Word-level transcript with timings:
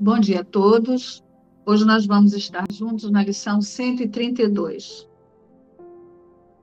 Bom 0.00 0.18
dia 0.18 0.40
a 0.40 0.44
todos. 0.44 1.24
Hoje 1.64 1.84
nós 1.84 2.04
vamos 2.04 2.32
estar 2.32 2.66
juntos 2.72 3.08
na 3.12 3.22
lição 3.22 3.60
132. 3.60 5.08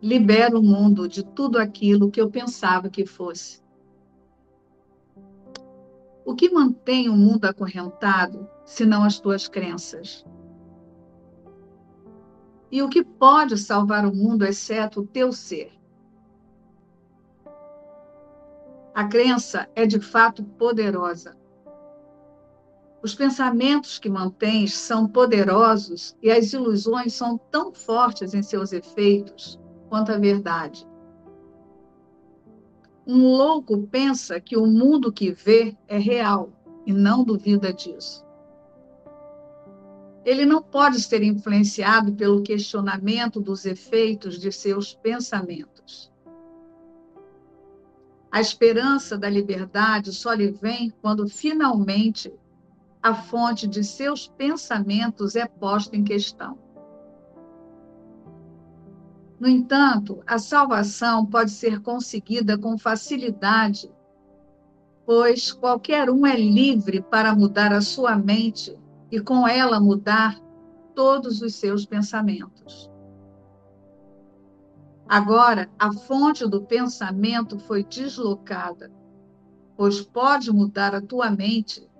Libera 0.01 0.59
o 0.59 0.61
mundo 0.61 1.07
de 1.07 1.23
tudo 1.23 1.57
aquilo 1.57 2.11
que 2.11 2.19
eu 2.19 2.29
pensava 2.29 2.89
que 2.89 3.05
fosse. 3.05 3.63
O 6.25 6.35
que 6.35 6.49
mantém 6.49 7.07
o 7.07 7.15
mundo 7.15 7.45
acorrentado, 7.45 8.49
senão 8.65 9.01
as 9.01 9.17
tuas 9.17 9.47
crenças? 9.47 10.25
E 12.69 12.83
o 12.83 12.89
que 12.89 13.01
pode 13.01 13.57
salvar 13.57 14.05
o 14.05 14.13
mundo, 14.13 14.43
exceto 14.43 14.99
o 14.99 15.07
teu 15.07 15.31
ser? 15.31 15.71
A 18.93 19.07
crença 19.07 19.69
é 19.73 19.85
de 19.85 20.01
fato 20.01 20.43
poderosa 20.43 21.40
os 23.03 23.15
pensamentos 23.15 23.97
que 23.97 24.09
mantens 24.09 24.75
são 24.75 25.07
poderosos 25.07 26.15
e 26.21 26.29
as 26.29 26.53
ilusões 26.53 27.13
são 27.13 27.37
tão 27.49 27.73
fortes 27.73 28.33
em 28.33 28.43
seus 28.43 28.71
efeitos 28.71 29.59
quanto 29.89 30.11
a 30.11 30.17
verdade. 30.17 30.87
Um 33.05 33.27
louco 33.27 33.87
pensa 33.87 34.39
que 34.39 34.55
o 34.55 34.67
mundo 34.67 35.11
que 35.11 35.31
vê 35.31 35.75
é 35.87 35.97
real 35.97 36.51
e 36.85 36.93
não 36.93 37.23
duvida 37.23 37.73
disso. 37.73 38.23
Ele 40.23 40.45
não 40.45 40.61
pode 40.61 41.01
ser 41.01 41.23
influenciado 41.23 42.13
pelo 42.13 42.43
questionamento 42.43 43.41
dos 43.41 43.65
efeitos 43.65 44.39
de 44.39 44.51
seus 44.51 44.93
pensamentos. 44.93 46.11
A 48.31 48.39
esperança 48.39 49.17
da 49.17 49.27
liberdade 49.27 50.13
só 50.13 50.31
lhe 50.33 50.51
vem 50.51 50.93
quando 51.01 51.27
finalmente 51.27 52.31
a 53.01 53.15
fonte 53.15 53.67
de 53.67 53.83
seus 53.83 54.27
pensamentos 54.27 55.35
é 55.35 55.47
posta 55.47 55.95
em 55.95 56.03
questão. 56.03 56.57
No 59.39 59.47
entanto, 59.47 60.21
a 60.27 60.37
salvação 60.37 61.25
pode 61.25 61.49
ser 61.49 61.81
conseguida 61.81 62.59
com 62.59 62.77
facilidade, 62.77 63.91
pois 65.03 65.51
qualquer 65.51 66.11
um 66.11 66.27
é 66.27 66.35
livre 66.35 67.01
para 67.01 67.33
mudar 67.33 67.73
a 67.73 67.81
sua 67.81 68.15
mente 68.15 68.77
e 69.09 69.19
com 69.19 69.47
ela 69.47 69.79
mudar 69.79 70.39
todos 70.93 71.41
os 71.41 71.55
seus 71.55 71.87
pensamentos. 71.87 72.91
Agora, 75.09 75.69
a 75.77 75.91
fonte 75.91 76.47
do 76.47 76.61
pensamento 76.61 77.57
foi 77.57 77.83
deslocada, 77.83 78.91
pois 79.75 80.01
pode 80.01 80.53
mudar 80.53 80.93
a 80.93 81.01
tua 81.01 81.31
mente 81.31 81.90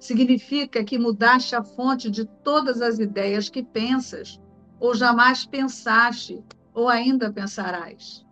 significa 0.00 0.82
que 0.82 0.98
mudaste 0.98 1.54
a 1.54 1.62
fonte 1.62 2.10
de 2.10 2.24
todas 2.24 2.80
as 2.80 2.98
ideias 2.98 3.50
que 3.50 3.62
pensas, 3.62 4.40
ou 4.80 4.94
jamais 4.94 5.44
pensaste, 5.44 6.42
ou 6.72 6.88
ainda 6.88 7.30
pensarás. 7.30 8.26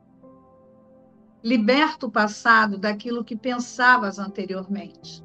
Liberta 1.45 2.07
o 2.07 2.11
passado 2.11 2.79
daquilo 2.79 3.23
que 3.23 3.37
pensavas 3.37 4.19
anteriormente. 4.19 5.23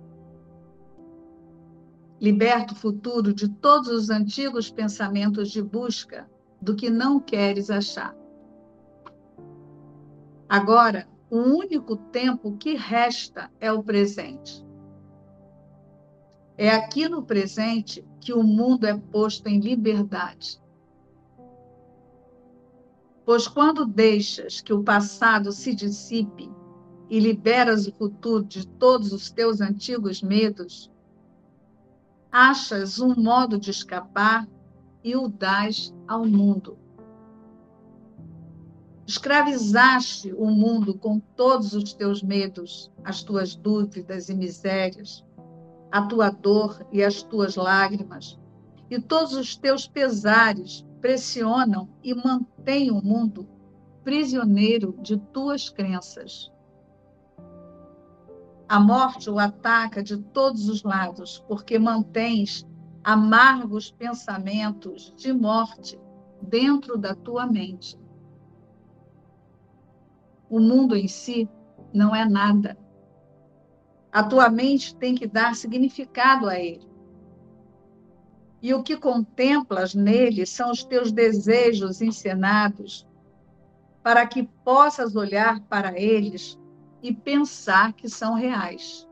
Liberta 2.22 2.74
o 2.74 2.78
futuro 2.78 3.34
de 3.34 3.50
todos 3.50 3.88
os 3.88 4.10
antigos 4.10 4.70
pensamentos 4.70 5.50
de 5.50 5.62
busca 5.62 6.30
do 6.62 6.76
que 6.76 6.90
não 6.90 7.20
queres 7.20 7.70
achar. 7.70 8.16
Agora, 10.48 11.08
o 11.30 11.38
único 11.38 11.96
tempo 11.96 12.58
que 12.58 12.76
resta 12.76 13.50
é 13.60 13.72
o 13.72 13.82
presente. 13.82 14.63
É 16.58 16.70
aqui 16.70 17.10
no 17.10 17.24
presente 17.24 18.06
que 18.22 18.32
o 18.32 18.44
mundo 18.44 18.86
é 18.86 18.96
posto 18.96 19.48
em 19.48 19.60
liberdade. 19.60 20.62
Pois 23.26 23.48
quando 23.48 23.86
deixas 23.86 24.62
que 24.62 24.74
o 24.74 24.84
passado 24.84 25.52
se 25.52 25.74
dissipe 25.74 26.52
e 27.10 27.20
liberas 27.20 27.88
o 27.88 27.94
futuro 27.94 28.44
de 28.44 28.68
todos 28.68 29.12
os 29.12 29.32
teus 29.32 29.62
antigos 29.62 30.22
medos, 30.22 30.92
achas 32.32 33.00
um 33.00 33.16
modo 33.16 33.58
de 33.58 33.72
escapar 33.72 34.48
e 35.04 35.16
o 35.16 35.28
dás 35.28 35.94
ao 36.08 36.26
mundo. 36.26 36.78
Escravizaste 39.08 40.34
o 40.34 40.50
mundo 40.50 40.98
com 40.98 41.20
todos 41.20 41.74
os 41.74 41.94
teus 41.94 42.22
medos, 42.22 42.92
as 43.04 43.24
tuas 43.24 43.56
dúvidas 43.56 44.30
e 44.30 44.36
misérias 44.36 45.26
a 45.94 46.02
tua 46.02 46.32
dor 46.32 46.84
e 46.92 47.04
as 47.04 47.22
tuas 47.22 47.56
lágrimas, 47.56 48.40
e 48.90 49.00
todos 49.00 49.34
os 49.34 49.56
teus 49.56 49.88
pesares 49.88 50.84
pressionam 51.00 51.88
e 52.04 52.16
mantêm 52.16 52.90
o 52.90 53.00
mundo 53.00 53.48
prisioneiro 54.04 54.98
de 55.04 55.18
tuas 55.18 55.70
crenças. 55.70 56.52
A 58.68 58.80
morte 58.80 59.30
o 59.30 59.38
ataca 59.38 60.02
de 60.02 60.18
todos 60.18 60.68
os 60.68 60.82
lados, 60.82 61.46
porque 61.48 61.78
mantens 61.78 62.68
amargos 63.04 63.92
pensamentos 63.92 65.14
de 65.16 65.32
morte 65.32 66.00
dentro 66.42 66.98
da 66.98 67.14
tua 67.14 67.46
mente. 67.46 68.00
O 70.50 70.60
mundo 70.60 70.96
em 70.96 71.08
si 71.08 71.48
não 71.94 72.16
é 72.16 72.28
nada. 72.28 72.83
A 74.14 74.22
tua 74.22 74.48
mente 74.48 74.96
tem 74.96 75.16
que 75.16 75.26
dar 75.26 75.56
significado 75.56 76.48
a 76.48 76.60
ele. 76.60 76.88
E 78.62 78.72
o 78.72 78.84
que 78.84 78.96
contemplas 78.96 79.96
nele 79.96 80.46
são 80.46 80.70
os 80.70 80.84
teus 80.84 81.12
desejos 81.12 82.00
encenados, 82.00 83.08
para 84.04 84.28
que 84.28 84.44
possas 84.64 85.16
olhar 85.16 85.62
para 85.62 86.00
eles 86.00 86.60
e 87.02 87.12
pensar 87.12 87.94
que 87.94 88.08
são 88.08 88.36
reais. 88.36 89.10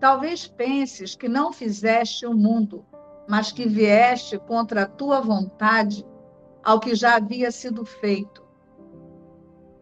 Talvez 0.00 0.48
penses 0.48 1.14
que 1.14 1.28
não 1.28 1.52
fizeste 1.52 2.24
o 2.24 2.32
mundo, 2.32 2.82
mas 3.28 3.52
que 3.52 3.68
vieste 3.68 4.38
contra 4.38 4.84
a 4.84 4.88
tua 4.88 5.20
vontade 5.20 6.02
ao 6.64 6.80
que 6.80 6.94
já 6.94 7.16
havia 7.16 7.50
sido 7.50 7.84
feito 7.84 8.47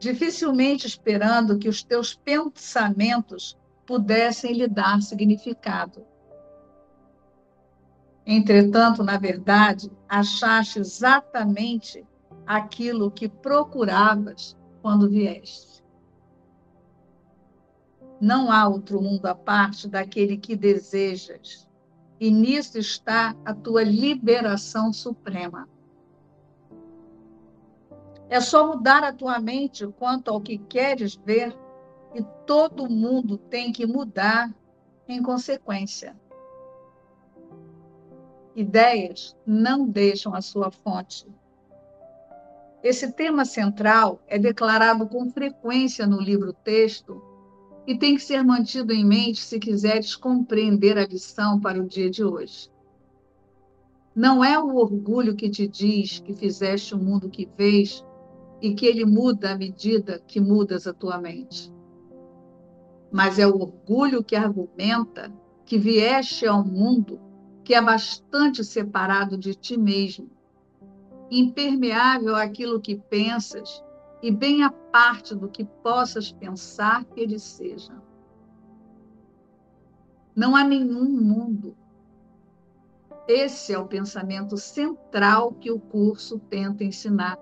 dificilmente 0.07 0.87
esperando 0.87 1.59
que 1.59 1.69
os 1.69 1.83
teus 1.83 2.15
pensamentos 2.15 3.59
pudessem 3.85 4.53
lhe 4.53 4.69
dar 4.69 5.03
significado. 5.03 6.07
Entretanto, 8.25 9.03
na 9.03 9.19
verdade, 9.19 9.91
achaste 10.09 10.79
exatamente 10.79 12.07
aquilo 12.47 13.11
que 13.11 13.29
procuravas 13.29 14.57
quando 14.81 15.11
vieste. 15.11 15.83
Não 18.21 18.51
há 18.51 18.69
outro 18.69 19.03
mundo 19.03 19.27
à 19.27 19.35
parte 19.35 19.89
daquele 19.89 20.37
que 20.37 20.55
desejas, 20.55 21.69
e 22.21 22.31
nisso 22.31 22.79
está 22.79 23.35
a 23.45 23.53
tua 23.53 23.83
liberação 23.83 24.93
suprema. 24.93 25.69
É 28.29 28.41
só 28.41 28.67
mudar 28.67 29.05
a 29.05 29.13
tua 29.13 29.39
mente 29.39 29.87
quanto 29.99 30.31
ao 30.31 30.41
que 30.41 30.59
queres 30.59 31.15
ver 31.15 31.57
e 32.15 32.23
todo 32.47 32.89
mundo 32.89 33.39
tem 33.39 33.73
que 33.73 33.87
mudar 33.87 34.53
em 35.07 35.23
consequência. 35.23 36.17
Ideias 38.55 39.37
não 39.47 39.87
deixam 39.87 40.35
a 40.35 40.41
sua 40.41 40.71
fonte. 40.71 41.27
Esse 42.83 43.13
tema 43.13 43.45
central 43.45 44.21
é 44.27 44.39
declarado 44.39 45.07
com 45.07 45.31
frequência 45.31 46.07
no 46.07 46.21
livro-texto 46.21 47.23
e 47.87 47.97
tem 47.97 48.17
que 48.17 48.23
ser 48.23 48.43
mantido 48.43 48.93
em 48.93 49.05
mente 49.05 49.41
se 49.41 49.59
quiseres 49.59 50.17
compreender 50.17 50.99
a 50.99 51.07
lição 51.07 51.61
para 51.61 51.81
o 51.81 51.87
dia 51.87 52.11
de 52.11 52.25
hoje. 52.25 52.71
Não 54.15 54.43
é 54.43 54.59
o 54.59 54.77
orgulho 54.77 55.37
que 55.37 55.51
te 55.51 55.69
diz 55.69 56.19
que 56.19 56.35
fizeste 56.35 56.95
o 56.95 56.99
mundo 56.99 57.29
que 57.29 57.49
vês 57.57 58.05
e 58.67 58.75
que 58.75 58.85
ele 58.85 59.05
muda 59.05 59.53
à 59.53 59.57
medida 59.57 60.21
que 60.27 60.41
mudas 60.41 60.89
a 60.89 60.93
tua 60.93 61.19
mente. 61.19 61.73
Mas 63.13 63.39
é 63.39 63.47
o 63.47 63.55
orgulho 63.55 64.25
que 64.25 64.35
argumenta 64.35 65.33
que 65.65 65.79
vieste 65.79 66.45
ao 66.45 66.65
mundo 66.65 67.21
que 67.63 67.75
é 67.75 67.81
bastante 67.81 68.65
separado 68.65 69.39
de 69.39 69.55
ti 69.55 69.77
mesmo, 69.77 70.29
impermeável 71.31 72.35
àquilo 72.35 72.81
que 72.81 72.97
pensas 72.97 73.85
e 74.21 74.33
bem 74.33 74.65
à 74.65 74.71
parte 74.71 75.35
do 75.35 75.49
que 75.49 75.65
possas 75.65 76.33
pensar 76.33 77.05
que 77.05 77.21
ele 77.21 77.39
seja. 77.39 77.93
Não 80.35 80.57
há 80.57 80.65
nenhum 80.65 81.09
mundo. 81.09 81.77
Esse 83.29 83.73
é 83.73 83.79
o 83.79 83.87
pensamento 83.87 84.57
central 84.57 85.53
que 85.53 85.71
o 85.71 85.79
curso 85.79 86.39
tenta 86.39 86.85
ensinar 86.85 87.37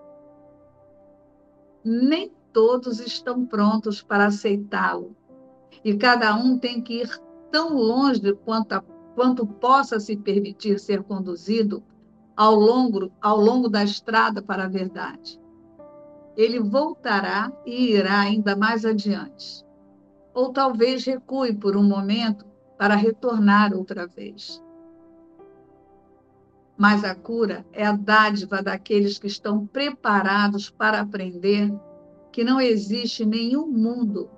nem 1.85 2.33
todos 2.53 3.01
estão 3.01 3.45
prontos 3.45 4.03
para 4.03 4.27
aceitá-lo. 4.27 5.15
E 5.85 5.95
cada 5.97 6.35
um 6.35 6.57
tem 6.57 6.81
que 6.81 7.03
ir 7.03 7.21
tão 7.51 7.75
longe 7.77 8.33
quanto, 8.45 8.73
a, 8.73 8.81
quanto 9.15 9.47
possa 9.47 10.01
se 10.01 10.17
permitir 10.17 10.79
ser 10.79 11.03
conduzido 11.03 11.83
ao 12.37 12.55
longo, 12.55 13.13
ao 13.21 13.39
longo 13.39 13.69
da 13.69 13.85
estrada 13.85 14.41
para 14.41 14.65
a 14.65 14.69
verdade. 14.69 15.41
Ele 16.37 16.59
voltará 16.59 17.53
e 17.65 17.93
irá 17.93 18.21
ainda 18.21 18.57
mais 18.57 18.85
adiante. 18.85 19.65
Ou 20.33 20.53
talvez 20.53 21.05
recue 21.05 21.55
por 21.55 21.77
um 21.77 21.85
momento 21.85 22.45
para 22.77 22.97
retornar 22.97 23.73
outra 23.73 24.07
vez. 24.07 24.63
Mas 26.77 27.05
a 27.05 27.15
cura 27.15 27.65
é 27.73 27.87
a 27.87 27.93
dádiva 27.93 28.63
daqueles 28.63 29.19
que 29.19 29.29
estão 29.29 29.67
preparados 29.67 30.71
para 30.71 31.01
aprender 31.01 31.73
que 32.33 32.43
não 32.43 32.61
existe 32.61 33.25
nenhum 33.25 33.67
mundo 33.67 34.29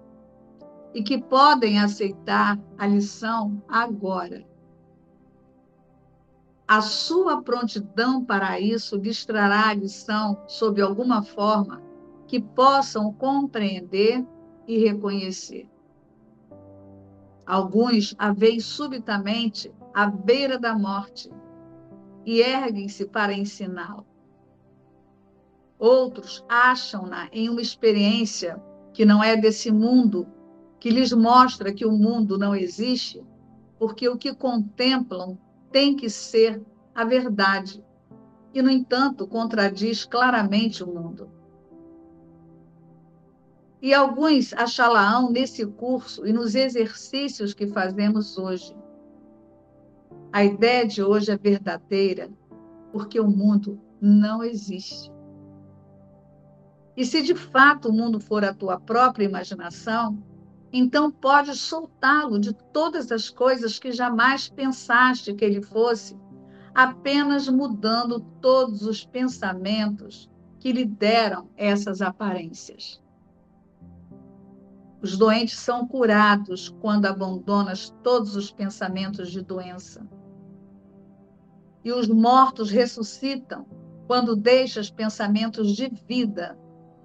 e 0.92 1.02
que 1.02 1.18
podem 1.18 1.80
aceitar 1.80 2.58
a 2.76 2.86
lição 2.86 3.62
agora. 3.66 4.44
A 6.68 6.82
sua 6.82 7.42
prontidão 7.42 8.24
para 8.24 8.60
isso 8.60 8.96
lhes 8.96 9.24
trará 9.24 9.68
a 9.68 9.74
lição 9.74 10.42
sob 10.46 10.82
alguma 10.82 11.22
forma 11.22 11.80
que 12.26 12.40
possam 12.40 13.12
compreender 13.12 14.26
e 14.66 14.78
reconhecer. 14.78 15.68
Alguns 17.46 18.14
a 18.18 18.32
veem 18.32 18.58
subitamente 18.58 19.72
à 19.94 20.06
beira 20.06 20.58
da 20.58 20.76
morte 20.76 21.30
e 22.26 22.40
erguem-se 22.40 23.06
para 23.06 23.32
ensiná-la. 23.32 24.04
Outros 25.78 26.44
acham-na 26.48 27.28
em 27.32 27.48
uma 27.48 27.62
experiência 27.62 28.60
que 28.92 29.04
não 29.04 29.22
é 29.22 29.36
desse 29.36 29.70
mundo, 29.70 30.26
que 30.80 30.90
lhes 30.90 31.12
mostra 31.12 31.72
que 31.72 31.86
o 31.86 31.92
mundo 31.92 32.36
não 32.36 32.54
existe, 32.54 33.22
porque 33.78 34.08
o 34.08 34.16
que 34.16 34.34
contemplam 34.34 35.38
tem 35.70 35.94
que 35.94 36.10
ser 36.10 36.60
a 36.94 37.04
verdade, 37.04 37.84
e, 38.52 38.62
no 38.62 38.70
entanto, 38.70 39.26
contradiz 39.26 40.06
claramente 40.06 40.82
o 40.82 40.86
mundo. 40.86 41.30
E 43.82 43.92
alguns 43.92 44.54
achá-la-ão 44.54 45.30
nesse 45.30 45.66
curso 45.66 46.26
e 46.26 46.32
nos 46.32 46.54
exercícios 46.54 47.52
que 47.52 47.66
fazemos 47.66 48.38
hoje. 48.38 48.74
A 50.36 50.44
ideia 50.44 50.86
de 50.86 51.02
hoje 51.02 51.30
é 51.30 51.36
verdadeira, 51.38 52.28
porque 52.92 53.18
o 53.18 53.26
mundo 53.26 53.80
não 53.98 54.42
existe. 54.42 55.10
E 56.94 57.06
se 57.06 57.22
de 57.22 57.34
fato 57.34 57.88
o 57.88 57.92
mundo 57.94 58.20
for 58.20 58.44
a 58.44 58.52
tua 58.52 58.78
própria 58.78 59.24
imaginação, 59.24 60.22
então 60.70 61.10
pode 61.10 61.56
soltá-lo 61.56 62.38
de 62.38 62.52
todas 62.52 63.10
as 63.10 63.30
coisas 63.30 63.78
que 63.78 63.90
jamais 63.92 64.46
pensaste 64.46 65.32
que 65.32 65.42
ele 65.42 65.62
fosse, 65.62 66.14
apenas 66.74 67.48
mudando 67.48 68.20
todos 68.42 68.82
os 68.82 69.06
pensamentos 69.06 70.30
que 70.60 70.70
lhe 70.70 70.84
deram 70.84 71.48
essas 71.56 72.02
aparências. 72.02 73.02
Os 75.00 75.16
doentes 75.16 75.58
são 75.58 75.88
curados 75.88 76.68
quando 76.82 77.06
abandonas 77.06 77.88
todos 78.02 78.36
os 78.36 78.50
pensamentos 78.50 79.30
de 79.30 79.40
doença. 79.40 80.06
E 81.86 81.92
os 81.92 82.08
mortos 82.08 82.70
ressuscitam 82.70 83.64
quando 84.08 84.34
deixas 84.34 84.90
pensamentos 84.90 85.76
de 85.76 85.88
vida 85.88 86.58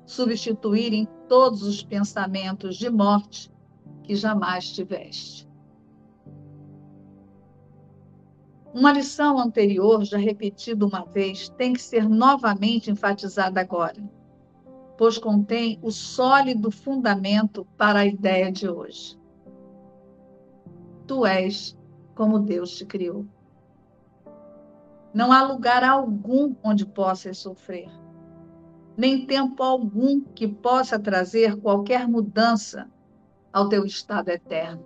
substituírem 0.06 1.08
todos 1.30 1.62
os 1.62 1.84
pensamentos 1.84 2.76
de 2.76 2.90
morte 2.90 3.54
que 4.04 4.16
jamais 4.16 4.72
tiveste. 4.72 5.48
Uma 8.74 8.92
lição 8.92 9.38
anterior, 9.38 10.04
já 10.04 10.18
repetida 10.18 10.84
uma 10.84 11.06
vez, 11.06 11.48
tem 11.50 11.74
que 11.74 11.82
ser 11.82 12.10
novamente 12.10 12.90
enfatizada 12.90 13.62
agora 13.62 14.02
pois 15.02 15.18
contém 15.18 15.80
o 15.82 15.90
sólido 15.90 16.70
fundamento 16.70 17.66
para 17.76 18.02
a 18.02 18.06
ideia 18.06 18.52
de 18.52 18.70
hoje. 18.70 19.20
Tu 21.08 21.26
és 21.26 21.76
como 22.14 22.38
Deus 22.38 22.78
te 22.78 22.86
criou. 22.86 23.26
Não 25.14 25.32
há 25.32 25.44
lugar 25.44 25.84
algum 25.84 26.56
onde 26.64 26.86
possas 26.86 27.38
sofrer, 27.38 27.90
nem 28.96 29.26
tempo 29.26 29.62
algum 29.62 30.22
que 30.22 30.48
possa 30.48 30.98
trazer 30.98 31.58
qualquer 31.58 32.08
mudança 32.08 32.90
ao 33.52 33.68
teu 33.68 33.86
estado 33.86 34.30
eterno. 34.30 34.86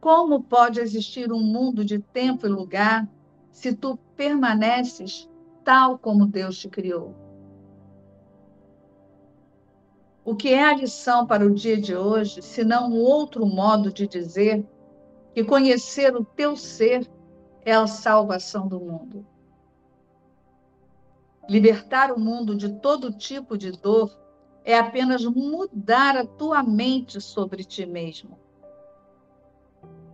Como 0.00 0.42
pode 0.42 0.78
existir 0.80 1.32
um 1.32 1.42
mundo 1.42 1.84
de 1.84 1.98
tempo 1.98 2.46
e 2.46 2.50
lugar 2.50 3.08
se 3.50 3.74
tu 3.74 3.98
permaneces 4.14 5.28
tal 5.64 5.98
como 5.98 6.26
Deus 6.26 6.58
te 6.58 6.68
criou? 6.68 7.14
O 10.22 10.36
que 10.36 10.50
é 10.50 10.62
a 10.62 10.74
lição 10.74 11.26
para 11.26 11.46
o 11.46 11.54
dia 11.54 11.80
de 11.80 11.96
hoje, 11.96 12.42
se 12.42 12.62
não 12.62 12.90
um 12.90 13.00
outro 13.00 13.46
modo 13.46 13.90
de 13.90 14.06
dizer 14.06 14.62
que 15.34 15.42
conhecer 15.42 16.14
o 16.14 16.22
teu 16.22 16.54
ser 16.54 17.08
é 17.68 17.74
a 17.74 17.86
salvação 17.86 18.66
do 18.66 18.80
mundo? 18.80 19.26
Libertar 21.46 22.10
o 22.10 22.18
mundo 22.18 22.56
de 22.56 22.70
todo 22.80 23.12
tipo 23.12 23.58
de 23.58 23.72
dor 23.72 24.10
é 24.64 24.78
apenas 24.78 25.22
mudar 25.26 26.16
a 26.16 26.24
tua 26.24 26.62
mente 26.62 27.20
sobre 27.20 27.62
ti 27.64 27.84
mesmo. 27.84 28.38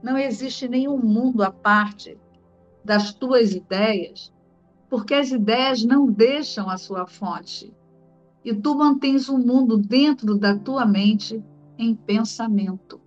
Não 0.02 0.18
existe 0.18 0.66
nenhum 0.66 0.98
mundo 0.98 1.44
à 1.44 1.50
parte 1.52 2.18
das 2.84 3.14
tuas 3.14 3.54
ideias, 3.54 4.32
porque 4.90 5.14
as 5.14 5.30
ideias 5.30 5.84
não 5.84 6.06
deixam 6.06 6.68
a 6.68 6.76
sua 6.76 7.06
fonte 7.06 7.72
e 8.44 8.52
tu 8.52 8.74
mantens 8.74 9.28
o 9.28 9.38
mundo 9.38 9.78
dentro 9.78 10.36
da 10.36 10.58
tua 10.58 10.84
mente 10.84 11.40
em 11.78 11.94
pensamento. 11.94 13.00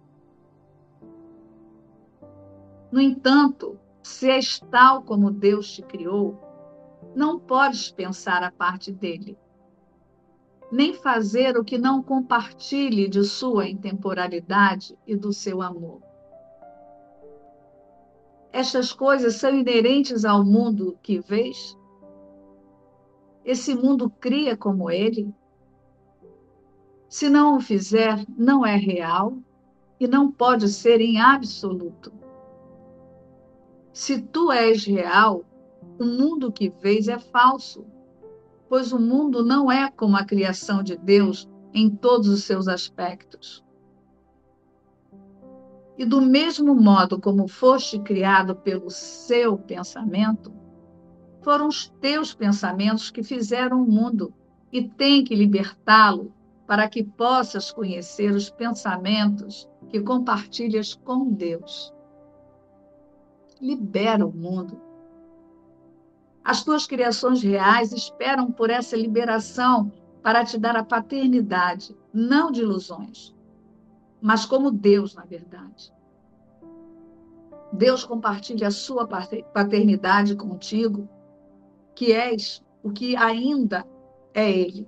No 2.90 3.02
entanto, 3.02 3.78
se 4.08 4.30
és 4.30 4.60
tal 4.72 5.04
como 5.04 5.30
Deus 5.32 5.72
te 5.72 5.82
criou, 5.82 6.40
não 7.16 7.40
podes 7.40 7.92
pensar 7.92 8.42
a 8.44 8.52
parte 8.52 8.92
dele, 8.92 9.38
nem 10.72 10.94
fazer 10.94 11.58
o 11.58 11.64
que 11.64 11.78
não 11.78 12.02
compartilhe 12.02 13.08
de 13.08 13.24
sua 13.24 13.68
intemporalidade 13.68 14.98
e 15.06 15.16
do 15.16 15.32
seu 15.32 15.62
amor. 15.62 16.02
Estas 18.52 18.92
coisas 18.92 19.36
são 19.36 19.54
inerentes 19.54 20.26
ao 20.26 20.44
mundo 20.44 20.98
que 21.02 21.20
vês 21.20 21.78
esse 23.48 23.74
mundo 23.74 24.10
cria 24.10 24.58
como 24.58 24.92
ele? 24.92 25.34
Se 27.08 27.30
não 27.30 27.56
o 27.56 27.62
fizer, 27.62 28.26
não 28.38 28.66
é 28.66 28.76
real 28.76 29.38
e 29.98 30.06
não 30.06 30.30
pode 30.30 30.68
ser 30.68 31.00
em 31.00 31.22
absoluto. 31.22 32.12
Se 33.98 34.22
tu 34.22 34.52
és 34.52 34.86
real, 34.86 35.44
o 36.00 36.06
mundo 36.06 36.52
que 36.52 36.70
vês 36.70 37.08
é 37.08 37.18
falso, 37.18 37.84
pois 38.70 38.94
o 38.94 39.00
mundo 39.00 39.44
não 39.44 39.72
é 39.72 39.90
como 39.90 40.16
a 40.16 40.24
criação 40.24 40.84
de 40.84 40.96
Deus 40.96 41.50
em 41.74 41.90
todos 41.90 42.28
os 42.28 42.44
seus 42.44 42.68
aspectos. 42.68 43.66
E 45.98 46.06
do 46.06 46.22
mesmo 46.22 46.76
modo 46.76 47.20
como 47.20 47.48
foste 47.48 47.98
criado 47.98 48.56
pelo 48.56 48.92
seu 48.92 49.58
pensamento, 49.58 50.54
foram 51.42 51.68
os 51.68 51.90
teus 52.00 52.36
pensamentos 52.36 53.10
que 53.10 53.24
fizeram 53.24 53.82
o 53.82 53.92
mundo 53.92 54.32
e 54.72 54.88
tem 54.88 55.24
que 55.24 55.34
libertá-lo 55.34 56.32
para 56.68 56.88
que 56.88 57.04
possas 57.04 57.72
conhecer 57.72 58.32
os 58.32 58.48
pensamentos 58.48 59.68
que 59.90 60.00
compartilhas 60.00 60.94
com 60.94 61.32
Deus. 61.32 61.97
Libera 63.62 64.26
o 64.26 64.32
mundo. 64.32 64.80
As 66.44 66.64
tuas 66.64 66.88
criações 66.88 67.42
reais 67.42 67.92
esperam 67.92 68.52
por 68.52 68.70
essa 68.70 68.96
liberação 68.96 69.92
para 70.22 70.46
te 70.46 70.58
dar 70.58 70.76
a 70.76 70.84
paternidade, 70.84 71.96
não 72.14 72.52
de 72.52 72.62
ilusões, 72.62 73.36
mas 74.22 74.46
como 74.46 74.72
Deus, 74.72 75.14
na 75.16 75.26
verdade. 75.26 75.94
Deus 77.72 78.06
compartilha 78.06 78.68
a 78.68 78.72
sua 78.72 79.08
paternidade 79.08 80.36
contigo 80.36 81.10
que 81.94 82.14
és 82.14 82.64
o 82.84 82.92
que 82.92 83.16
ainda 83.16 83.86
é 84.34 84.50
Ele. 84.50 84.88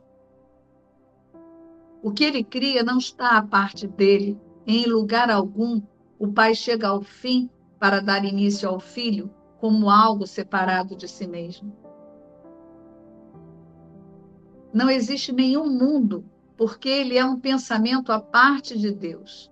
O 2.01 2.11
que 2.11 2.23
ele 2.23 2.43
cria 2.43 2.83
não 2.83 2.97
está 2.97 3.37
à 3.37 3.41
parte 3.41 3.85
dele. 3.85 4.39
Em 4.65 4.85
lugar 4.85 5.29
algum, 5.29 5.81
o 6.17 6.31
pai 6.31 6.55
chega 6.55 6.87
ao 6.87 7.01
fim 7.01 7.49
para 7.79 8.01
dar 8.01 8.25
início 8.25 8.67
ao 8.69 8.79
filho 8.79 9.33
como 9.59 9.89
algo 9.89 10.27
separado 10.27 10.95
de 10.95 11.07
si 11.07 11.27
mesmo. 11.27 11.75
Não 14.73 14.89
existe 14.89 15.31
nenhum 15.31 15.69
mundo, 15.69 16.25
porque 16.57 16.89
ele 16.89 17.17
é 17.17 17.25
um 17.25 17.39
pensamento 17.39 18.11
à 18.11 18.19
parte 18.19 18.77
de 18.77 18.91
Deus. 18.91 19.49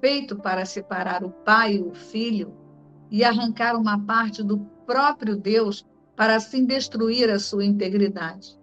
feito 0.00 0.36
para 0.36 0.66
separar 0.66 1.24
o 1.24 1.30
pai 1.30 1.76
e 1.76 1.82
o 1.82 1.94
filho 1.94 2.54
e 3.10 3.24
arrancar 3.24 3.74
uma 3.74 3.98
parte 3.98 4.42
do 4.42 4.58
próprio 4.84 5.34
Deus 5.34 5.86
para 6.14 6.36
assim 6.36 6.66
destruir 6.66 7.30
a 7.30 7.38
sua 7.38 7.64
integridade. 7.64 8.58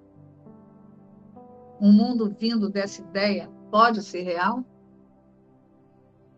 Um 1.79 1.91
mundo 1.91 2.29
vindo 2.39 2.69
dessa 2.69 3.01
ideia 3.01 3.49
pode 3.71 4.03
ser 4.03 4.21
real? 4.21 4.63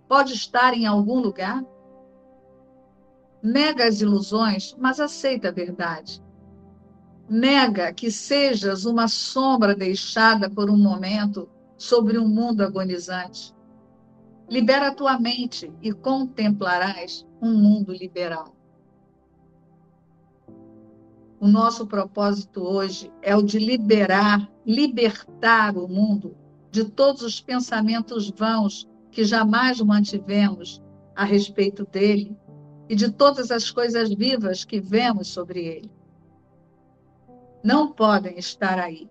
Pode 0.07 0.33
estar 0.33 0.73
em 0.73 0.85
algum 0.85 1.19
lugar? 1.19 1.63
Nega 3.41 3.87
as 3.87 4.01
ilusões, 4.01 4.75
mas 4.77 4.99
aceita 4.99 5.49
a 5.49 5.51
verdade. 5.51 6.23
Nega 7.29 7.93
que 7.93 8.11
sejas 8.11 8.85
uma 8.85 9.07
sombra 9.07 9.75
deixada 9.75 10.49
por 10.49 10.69
um 10.69 10.77
momento 10.77 11.49
sobre 11.77 12.17
um 12.17 12.27
mundo 12.27 12.61
agonizante. 12.61 13.53
Libera 14.49 14.89
a 14.89 14.95
tua 14.95 15.19
mente 15.19 15.71
e 15.81 15.91
contemplarás 15.91 17.25
um 17.41 17.53
mundo 17.53 17.91
liberal. 17.91 18.55
O 21.39 21.47
nosso 21.47 21.85
propósito 21.85 22.61
hoje 22.61 23.11
é 23.21 23.35
o 23.35 23.41
de 23.41 23.59
liberar, 23.59 24.49
libertar 24.65 25.77
o 25.77 25.87
mundo 25.89 26.37
de 26.71 26.85
todos 26.85 27.21
os 27.21 27.41
pensamentos 27.41 28.29
vãos 28.29 28.89
que 29.13 29.23
jamais 29.23 29.79
mantivemos 29.79 30.81
a 31.15 31.23
respeito 31.23 31.85
dele 31.85 32.35
e 32.89 32.95
de 32.95 33.11
todas 33.11 33.51
as 33.51 33.69
coisas 33.69 34.13
vivas 34.13 34.65
que 34.65 34.81
vemos 34.81 35.27
sobre 35.27 35.63
ele. 35.63 35.91
Não 37.63 37.91
podem 37.91 38.37
estar 38.37 38.79
aí. 38.79 39.09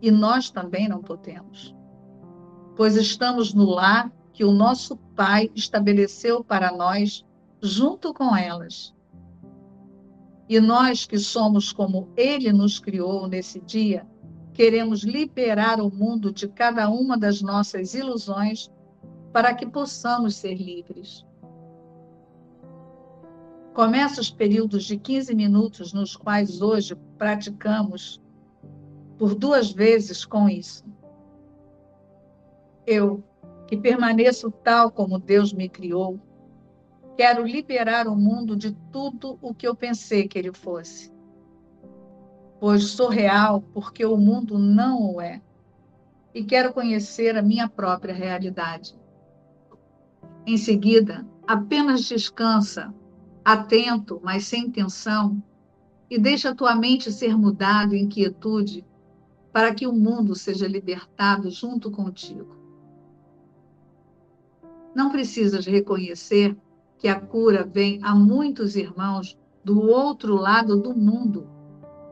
E 0.00 0.10
nós 0.10 0.50
também 0.50 0.88
não 0.88 1.02
podemos. 1.02 1.74
Pois 2.74 2.96
estamos 2.96 3.52
no 3.52 3.64
lar 3.64 4.10
que 4.32 4.44
o 4.44 4.52
nosso 4.52 4.96
Pai 5.14 5.50
estabeleceu 5.54 6.42
para 6.42 6.72
nós, 6.72 7.24
junto 7.60 8.14
com 8.14 8.34
elas. 8.34 8.94
E 10.48 10.58
nós 10.60 11.04
que 11.04 11.18
somos 11.18 11.72
como 11.72 12.08
Ele 12.16 12.52
nos 12.52 12.78
criou 12.78 13.26
nesse 13.26 13.60
dia, 13.60 14.06
queremos 14.54 15.02
liberar 15.02 15.80
o 15.80 15.90
mundo 15.90 16.32
de 16.32 16.48
cada 16.48 16.88
uma 16.88 17.18
das 17.18 17.42
nossas 17.42 17.94
ilusões 17.94 18.70
para 19.32 19.54
que 19.54 19.66
possamos 19.66 20.36
ser 20.36 20.54
livres. 20.54 21.26
Começa 23.74 24.20
os 24.20 24.30
períodos 24.30 24.84
de 24.84 24.96
15 24.96 25.34
minutos 25.34 25.92
nos 25.92 26.16
quais 26.16 26.60
hoje 26.60 26.96
praticamos 27.16 28.20
por 29.16 29.34
duas 29.34 29.70
vezes 29.70 30.24
com 30.24 30.48
isso. 30.48 30.84
Eu, 32.84 33.22
que 33.68 33.76
permaneço 33.76 34.50
tal 34.50 34.90
como 34.90 35.18
Deus 35.18 35.52
me 35.52 35.68
criou, 35.68 36.18
quero 37.16 37.46
liberar 37.46 38.08
o 38.08 38.16
mundo 38.16 38.56
de 38.56 38.72
tudo 38.90 39.38
o 39.40 39.54
que 39.54 39.68
eu 39.68 39.76
pensei 39.76 40.26
que 40.26 40.38
ele 40.38 40.52
fosse. 40.52 41.12
Pois 42.58 42.88
sou 42.88 43.08
real 43.08 43.60
porque 43.72 44.04
o 44.04 44.16
mundo 44.16 44.58
não 44.58 45.14
o 45.14 45.20
é. 45.20 45.40
E 46.34 46.42
quero 46.42 46.72
conhecer 46.72 47.36
a 47.36 47.42
minha 47.42 47.68
própria 47.68 48.12
realidade. 48.12 48.97
Em 50.48 50.56
seguida, 50.56 51.28
apenas 51.46 52.04
descansa, 52.04 52.94
atento, 53.44 54.18
mas 54.24 54.46
sem 54.46 54.70
tensão, 54.70 55.42
e 56.08 56.18
deixa 56.18 56.54
tua 56.54 56.74
mente 56.74 57.12
ser 57.12 57.36
mudada 57.36 57.94
em 57.94 58.08
quietude, 58.08 58.82
para 59.52 59.74
que 59.74 59.86
o 59.86 59.92
mundo 59.92 60.34
seja 60.34 60.66
libertado 60.66 61.50
junto 61.50 61.90
contigo. 61.90 62.56
Não 64.94 65.10
precisas 65.10 65.66
reconhecer 65.66 66.56
que 66.96 67.08
a 67.08 67.20
cura 67.20 67.62
vem 67.62 68.00
a 68.02 68.14
muitos 68.14 68.74
irmãos 68.74 69.38
do 69.62 69.82
outro 69.82 70.34
lado 70.34 70.80
do 70.80 70.96
mundo, 70.96 71.46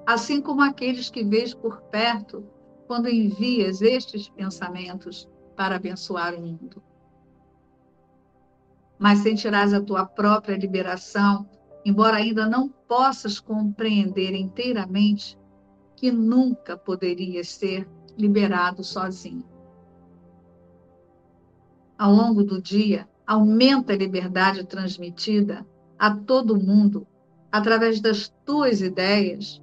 assim 0.05 0.43
como 0.43 0.61
aqueles 0.61 1.09
que 1.09 1.25
vês 1.25 1.55
por 1.55 1.81
perto 1.85 2.45
quando 2.87 3.09
envias 3.09 3.81
estes 3.81 4.29
pensamentos 4.29 5.27
para 5.57 5.77
abençoar 5.77 6.35
o 6.35 6.43
mundo 6.43 6.83
mas 8.99 9.21
sentirás 9.21 9.75
a 9.75 9.81
tua 9.81 10.07
própria 10.07 10.57
liberação, 10.57 11.49
embora 11.85 12.17
ainda 12.17 12.49
não 12.49 12.69
possas 12.69 13.39
compreender 13.39 14.35
inteiramente 14.35 15.39
que 15.95 16.11
nunca 16.11 16.77
poderias 16.77 17.49
ser 17.49 17.89
liberado 18.17 18.83
sozinho. 18.83 19.45
Ao 21.99 22.13
longo 22.13 22.43
do 22.43 22.61
dia, 22.61 23.09
aumenta 23.27 23.93
a 23.93 23.97
liberdade 23.97 24.65
transmitida 24.65 25.67
a 25.99 26.15
todo 26.15 26.61
mundo 26.61 27.07
através 27.51 28.01
das 28.01 28.29
tuas 28.45 28.81
ideias 28.81 29.63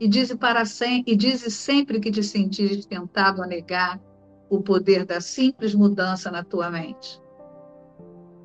e 0.00 0.08
dize 0.08 0.34
para 0.36 0.64
sempre, 0.64 1.12
e 1.12 1.16
dize 1.16 1.50
sempre 1.50 2.00
que 2.00 2.10
te 2.10 2.22
sentires 2.22 2.86
tentado 2.86 3.42
a 3.42 3.46
negar 3.46 4.00
o 4.48 4.60
poder 4.60 5.04
da 5.04 5.20
simples 5.20 5.74
mudança 5.74 6.30
na 6.30 6.42
tua 6.42 6.70
mente 6.70 7.23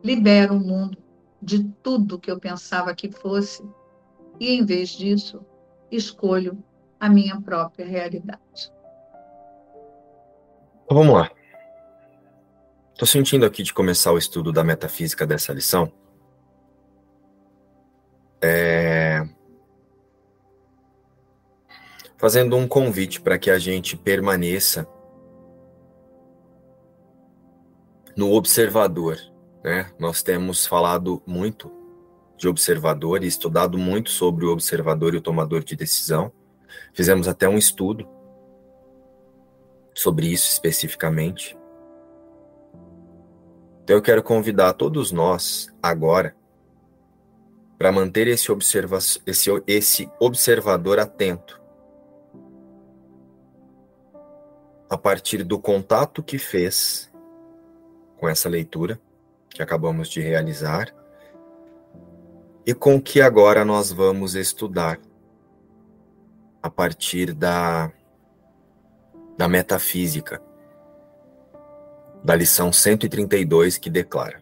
libero 0.03 0.55
o 0.55 0.59
mundo 0.59 0.97
de 1.41 1.63
tudo 1.81 2.19
que 2.19 2.29
eu 2.29 2.39
pensava 2.39 2.93
que 2.93 3.11
fosse 3.11 3.63
e, 4.39 4.53
em 4.53 4.65
vez 4.65 4.89
disso, 4.89 5.45
escolho 5.91 6.61
a 6.99 7.09
minha 7.09 7.39
própria 7.41 7.85
realidade. 7.85 8.71
Vamos 10.89 11.13
lá. 11.13 11.29
Estou 12.93 13.07
sentindo 13.07 13.45
aqui 13.45 13.63
de 13.63 13.73
começar 13.73 14.11
o 14.11 14.17
estudo 14.17 14.51
da 14.51 14.63
metafísica 14.63 15.25
dessa 15.25 15.53
lição. 15.53 15.91
É... 18.41 19.27
Fazendo 22.17 22.57
um 22.57 22.67
convite 22.67 23.21
para 23.21 23.39
que 23.39 23.49
a 23.49 23.57
gente 23.57 23.95
permaneça 23.95 24.85
no 28.17 28.33
observador 28.33 29.17
né? 29.63 29.91
Nós 29.99 30.23
temos 30.23 30.65
falado 30.65 31.21
muito 31.25 31.71
de 32.37 32.47
observador 32.47 33.23
e 33.23 33.27
estudado 33.27 33.77
muito 33.77 34.09
sobre 34.09 34.45
o 34.45 34.51
observador 34.51 35.13
e 35.13 35.17
o 35.17 35.21
tomador 35.21 35.63
de 35.63 35.75
decisão. 35.75 36.31
Fizemos 36.93 37.27
até 37.27 37.47
um 37.49 37.57
estudo 37.57 38.07
sobre 39.93 40.27
isso 40.27 40.49
especificamente. 40.49 41.57
Então 43.83 43.97
eu 43.97 44.01
quero 44.01 44.23
convidar 44.23 44.73
todos 44.73 45.11
nós 45.11 45.73
agora 45.83 46.35
para 47.77 47.91
manter 47.91 48.27
esse, 48.27 48.51
observa 48.51 48.99
esse, 49.25 49.63
esse 49.67 50.11
observador 50.19 50.99
atento 50.99 51.59
a 54.89 54.97
partir 54.97 55.43
do 55.43 55.59
contato 55.59 56.23
que 56.23 56.37
fez 56.37 57.11
com 58.17 58.27
essa 58.27 58.49
leitura 58.49 58.99
que 59.59 59.63
acabamos 59.63 60.07
de 60.07 60.21
realizar 60.21 60.87
e 62.65 62.73
com 62.73 63.01
que 63.01 63.19
agora 63.19 63.65
nós 63.65 63.91
vamos 63.91 64.33
estudar 64.33 64.97
a 66.63 66.69
partir 66.69 67.33
da, 67.33 67.91
da 69.37 69.49
metafísica, 69.49 70.41
da 72.23 72.33
lição 72.37 72.71
132 72.71 73.77
que 73.77 73.89
declara: 73.89 74.41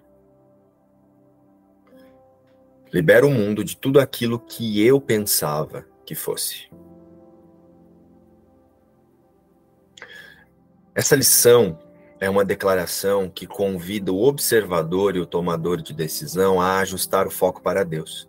Libera 2.93 3.25
o 3.25 3.31
mundo 3.31 3.63
de 3.63 3.75
tudo 3.75 4.00
aquilo 4.00 4.38
que 4.38 4.86
eu 4.86 5.01
pensava 5.01 5.83
que 6.05 6.13
fosse. 6.13 6.69
Essa 10.93 11.15
lição 11.15 11.79
é 12.19 12.29
uma 12.29 12.43
declaração 12.43 13.29
que 13.29 13.45
convida 13.45 14.12
o 14.12 14.24
observador 14.24 15.15
e 15.15 15.19
o 15.19 15.25
tomador 15.25 15.81
de 15.81 15.93
decisão 15.93 16.59
a 16.59 16.79
ajustar 16.79 17.27
o 17.27 17.31
foco 17.31 17.62
para 17.62 17.83
Deus 17.83 18.27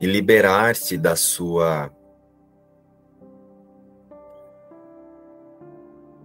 e 0.00 0.06
liberar-se 0.06 0.98
da 0.98 1.16
sua 1.16 1.90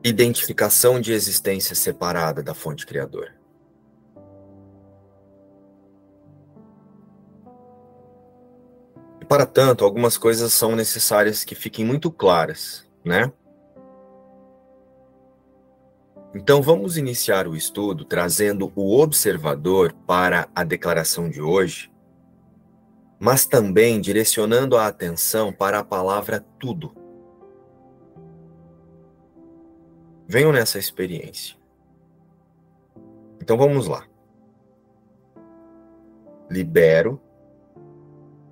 identificação 0.03 0.99
de 0.99 1.13
existência 1.13 1.75
separada 1.75 2.41
da 2.41 2.53
fonte 2.53 2.85
criadora. 2.85 3.39
E 9.21 9.25
para 9.25 9.45
tanto, 9.45 9.85
algumas 9.85 10.17
coisas 10.17 10.51
são 10.53 10.75
necessárias 10.75 11.43
que 11.43 11.53
fiquem 11.53 11.85
muito 11.85 12.11
claras, 12.11 12.85
né? 13.05 13.31
Então 16.33 16.61
vamos 16.61 16.95
iniciar 16.97 17.45
o 17.45 17.55
estudo 17.55 18.05
trazendo 18.05 18.71
o 18.73 18.99
observador 18.99 19.93
para 20.07 20.47
a 20.55 20.63
declaração 20.63 21.29
de 21.29 21.41
hoje, 21.41 21.91
mas 23.19 23.45
também 23.45 23.99
direcionando 23.99 24.77
a 24.77 24.87
atenção 24.87 25.51
para 25.51 25.79
a 25.79 25.83
palavra 25.83 26.39
tudo. 26.57 26.95
Venham 30.25 30.53
nessa 30.53 30.79
experiência. 30.79 31.57
Então 33.41 33.57
vamos 33.57 33.87
lá. 33.87 34.07
Libero 36.49 37.21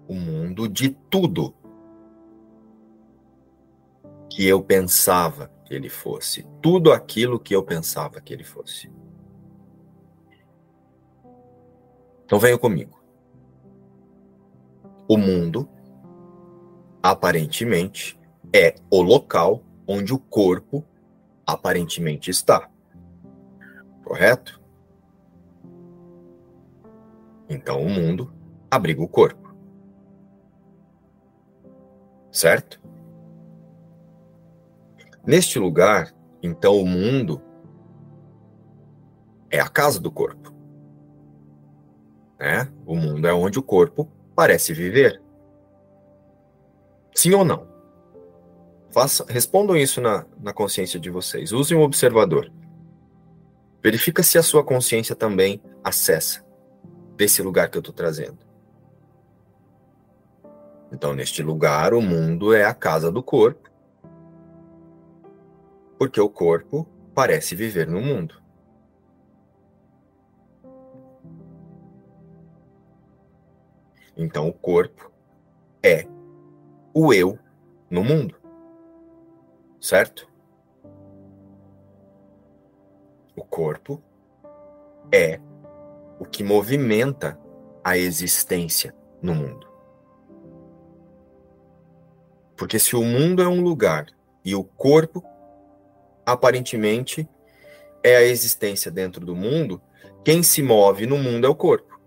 o 0.06 0.14
mundo 0.14 0.68
de 0.68 0.90
tudo 1.10 1.54
que 4.30 4.46
eu 4.46 4.62
pensava 4.62 5.50
que 5.70 5.76
ele 5.76 5.88
fosse. 5.88 6.48
Tudo 6.64 6.92
aquilo 6.92 7.40
que 7.40 7.56
eu 7.56 7.62
pensava 7.62 8.20
que 8.20 8.34
ele 8.34 8.44
fosse. 8.44 8.92
Então 12.26 12.40
venha 12.40 12.58
comigo. 12.58 13.00
O 15.08 15.16
mundo, 15.16 15.70
aparentemente, 17.04 18.20
é 18.52 18.74
o 18.90 19.00
local 19.04 19.64
onde 19.88 20.12
o 20.12 20.18
corpo 20.18 20.84
aparentemente 21.46 22.32
está. 22.32 22.68
Correto? 24.04 24.60
Então 27.48 27.80
o 27.84 27.90
mundo 27.90 28.34
abriga 28.72 29.04
o 29.04 29.08
corpo. 29.08 29.56
Certo? 32.32 32.82
Neste 35.30 35.60
lugar, 35.60 36.12
então 36.42 36.76
o 36.82 36.88
mundo 36.88 37.40
é 39.52 39.60
a 39.60 39.70
casa 39.70 40.00
do 40.00 40.10
corpo. 40.10 40.52
Né? 42.40 42.68
O 42.84 42.96
mundo 42.96 43.28
é 43.28 43.32
onde 43.32 43.60
o 43.60 43.62
corpo 43.62 44.10
parece 44.36 44.74
viver. 44.74 45.22
Sim 47.14 47.36
ou 47.36 47.46
não? 47.46 47.68
Faça, 48.90 49.24
respondam 49.30 49.78
isso 49.78 50.02
na, 50.02 50.26
na 50.42 50.52
consciência 50.52 51.00
de 51.00 51.12
vocês. 51.12 51.52
Usem 51.52 51.78
um 51.78 51.84
observador. 51.84 52.52
Verifica 53.84 54.24
se 54.24 54.40
a 54.40 54.42
sua 54.42 54.64
consciência 54.64 55.16
também 55.16 55.62
acessa 55.84 56.44
desse 57.16 57.44
lugar 57.44 57.70
que 57.70 57.78
eu 57.78 57.82
estou 57.82 57.94
trazendo. 57.94 58.40
Então, 60.92 61.14
neste 61.14 61.44
lugar, 61.44 61.94
o 61.94 62.02
mundo 62.02 62.52
é 62.52 62.66
a 62.66 62.74
casa 62.74 63.12
do 63.12 63.22
corpo, 63.22 63.69
porque 66.00 66.20
o 66.20 66.30
corpo 66.30 66.88
parece 67.14 67.56
viver 67.56 67.88
no 67.88 68.02
mundo. 68.02 68.42
Então, 74.18 74.48
o 74.48 74.54
corpo 74.54 75.12
é 75.84 76.08
o 76.94 77.14
eu 77.14 77.38
no 77.92 78.04
mundo 78.04 78.40
certo? 79.80 80.28
O 83.36 83.44
corpo 83.44 84.02
é 85.12 85.40
o 86.20 86.26
que 86.26 86.44
movimenta 86.44 87.40
a 87.84 87.98
existência 87.98 88.94
no 89.22 89.34
mundo. 89.34 89.68
Porque 92.58 92.78
se 92.78 92.96
o 92.96 93.04
mundo 93.04 93.42
é 93.42 93.48
um 93.48 93.62
lugar 93.62 94.08
e 94.44 94.54
o 94.54 94.64
corpo, 94.64 95.24
aparentemente, 96.32 97.28
é 98.04 98.16
a 98.16 98.24
existência 98.24 98.90
dentro 98.90 99.26
do 99.26 99.36
mundo, 99.36 99.82
quem 100.24 100.44
se 100.44 100.62
move 100.62 101.06
no 101.06 101.18
mundo 101.18 101.46
é 101.46 101.50
o 101.50 101.56
corpo. 101.56 102.00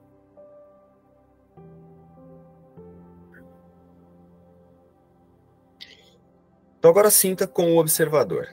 Então 6.79 6.91
agora 6.91 7.11
sinta 7.11 7.47
com 7.47 7.73
o 7.73 7.79
observador. 7.79 8.49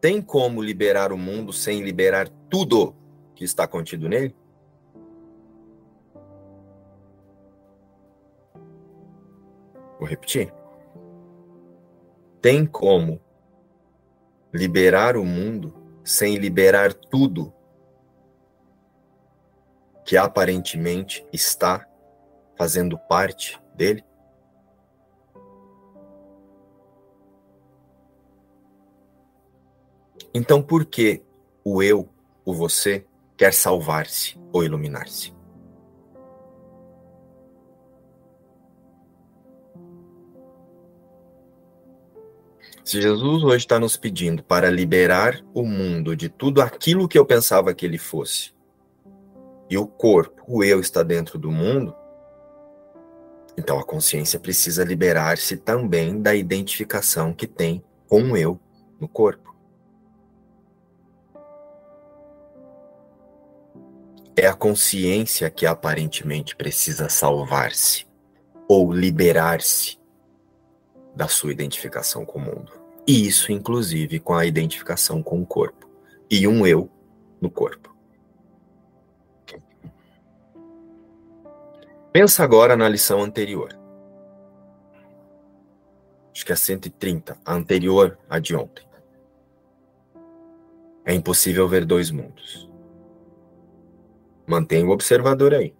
Tem 0.00 0.20
como 0.20 0.62
liberar 0.62 1.12
o 1.12 1.16
mundo 1.16 1.52
sem 1.52 1.82
liberar 1.82 2.28
tudo 2.50 2.94
que 3.34 3.44
está 3.44 3.66
contido 3.66 4.08
nele? 4.08 4.36
Vou 9.98 10.06
repetir. 10.06 10.59
Tem 12.40 12.64
como 12.64 13.20
liberar 14.52 15.16
o 15.16 15.24
mundo 15.24 15.74
sem 16.02 16.36
liberar 16.36 16.94
tudo 16.94 17.52
que 20.04 20.16
aparentemente 20.16 21.26
está 21.32 21.86
fazendo 22.56 22.98
parte 22.98 23.60
dele? 23.74 24.04
Então, 30.32 30.62
por 30.62 30.86
que 30.86 31.22
o 31.64 31.82
eu, 31.82 32.08
o 32.44 32.54
você, 32.54 33.04
quer 33.36 33.52
salvar-se 33.52 34.38
ou 34.52 34.64
iluminar-se? 34.64 35.39
Se 42.90 43.00
Jesus 43.00 43.44
hoje 43.44 43.58
está 43.58 43.78
nos 43.78 43.96
pedindo 43.96 44.42
para 44.42 44.68
liberar 44.68 45.44
o 45.54 45.62
mundo 45.62 46.16
de 46.16 46.28
tudo 46.28 46.60
aquilo 46.60 47.06
que 47.06 47.16
eu 47.16 47.24
pensava 47.24 47.72
que 47.72 47.86
ele 47.86 47.98
fosse, 47.98 48.52
e 49.70 49.78
o 49.78 49.86
corpo, 49.86 50.42
o 50.48 50.64
eu, 50.64 50.80
está 50.80 51.04
dentro 51.04 51.38
do 51.38 51.52
mundo, 51.52 51.94
então 53.56 53.78
a 53.78 53.84
consciência 53.84 54.40
precisa 54.40 54.82
liberar-se 54.82 55.56
também 55.56 56.20
da 56.20 56.34
identificação 56.34 57.32
que 57.32 57.46
tem 57.46 57.80
com 58.08 58.32
o 58.32 58.36
eu 58.36 58.58
no 58.98 59.06
corpo. 59.06 59.54
É 64.36 64.48
a 64.48 64.54
consciência 64.54 65.48
que 65.48 65.64
aparentemente 65.64 66.56
precisa 66.56 67.08
salvar-se 67.08 68.04
ou 68.66 68.92
liberar-se 68.92 69.96
da 71.14 71.28
sua 71.28 71.52
identificação 71.52 72.24
com 72.24 72.40
o 72.40 72.42
mundo. 72.42 72.79
E 73.06 73.26
isso, 73.26 73.50
inclusive, 73.50 74.20
com 74.20 74.34
a 74.34 74.46
identificação 74.46 75.22
com 75.22 75.40
o 75.40 75.46
corpo. 75.46 75.88
E 76.30 76.46
um 76.46 76.66
eu 76.66 76.88
no 77.40 77.50
corpo. 77.50 77.94
Pensa 82.12 82.42
agora 82.42 82.76
na 82.76 82.88
lição 82.88 83.22
anterior. 83.22 83.78
Acho 86.34 86.44
que 86.44 86.52
é 86.52 86.56
130, 86.56 87.38
a 87.44 87.54
anterior 87.54 88.18
à 88.28 88.38
de 88.38 88.54
ontem. 88.56 88.84
É 91.04 91.14
impossível 91.14 91.68
ver 91.68 91.84
dois 91.84 92.10
mundos. 92.10 92.68
Mantenha 94.46 94.86
o 94.86 94.90
observador 94.90 95.54
aí. 95.54 95.74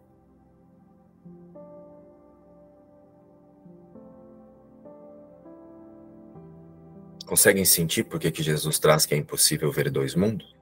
Conseguem 7.30 7.64
sentir 7.64 8.02
por 8.02 8.18
que, 8.18 8.42
Jesus 8.42 8.80
traz 8.80 9.06
que 9.06 9.14
é 9.14 9.16
impossível 9.16 9.70
ver 9.70 9.88
dois 9.88 10.16
mundos? 10.16 10.52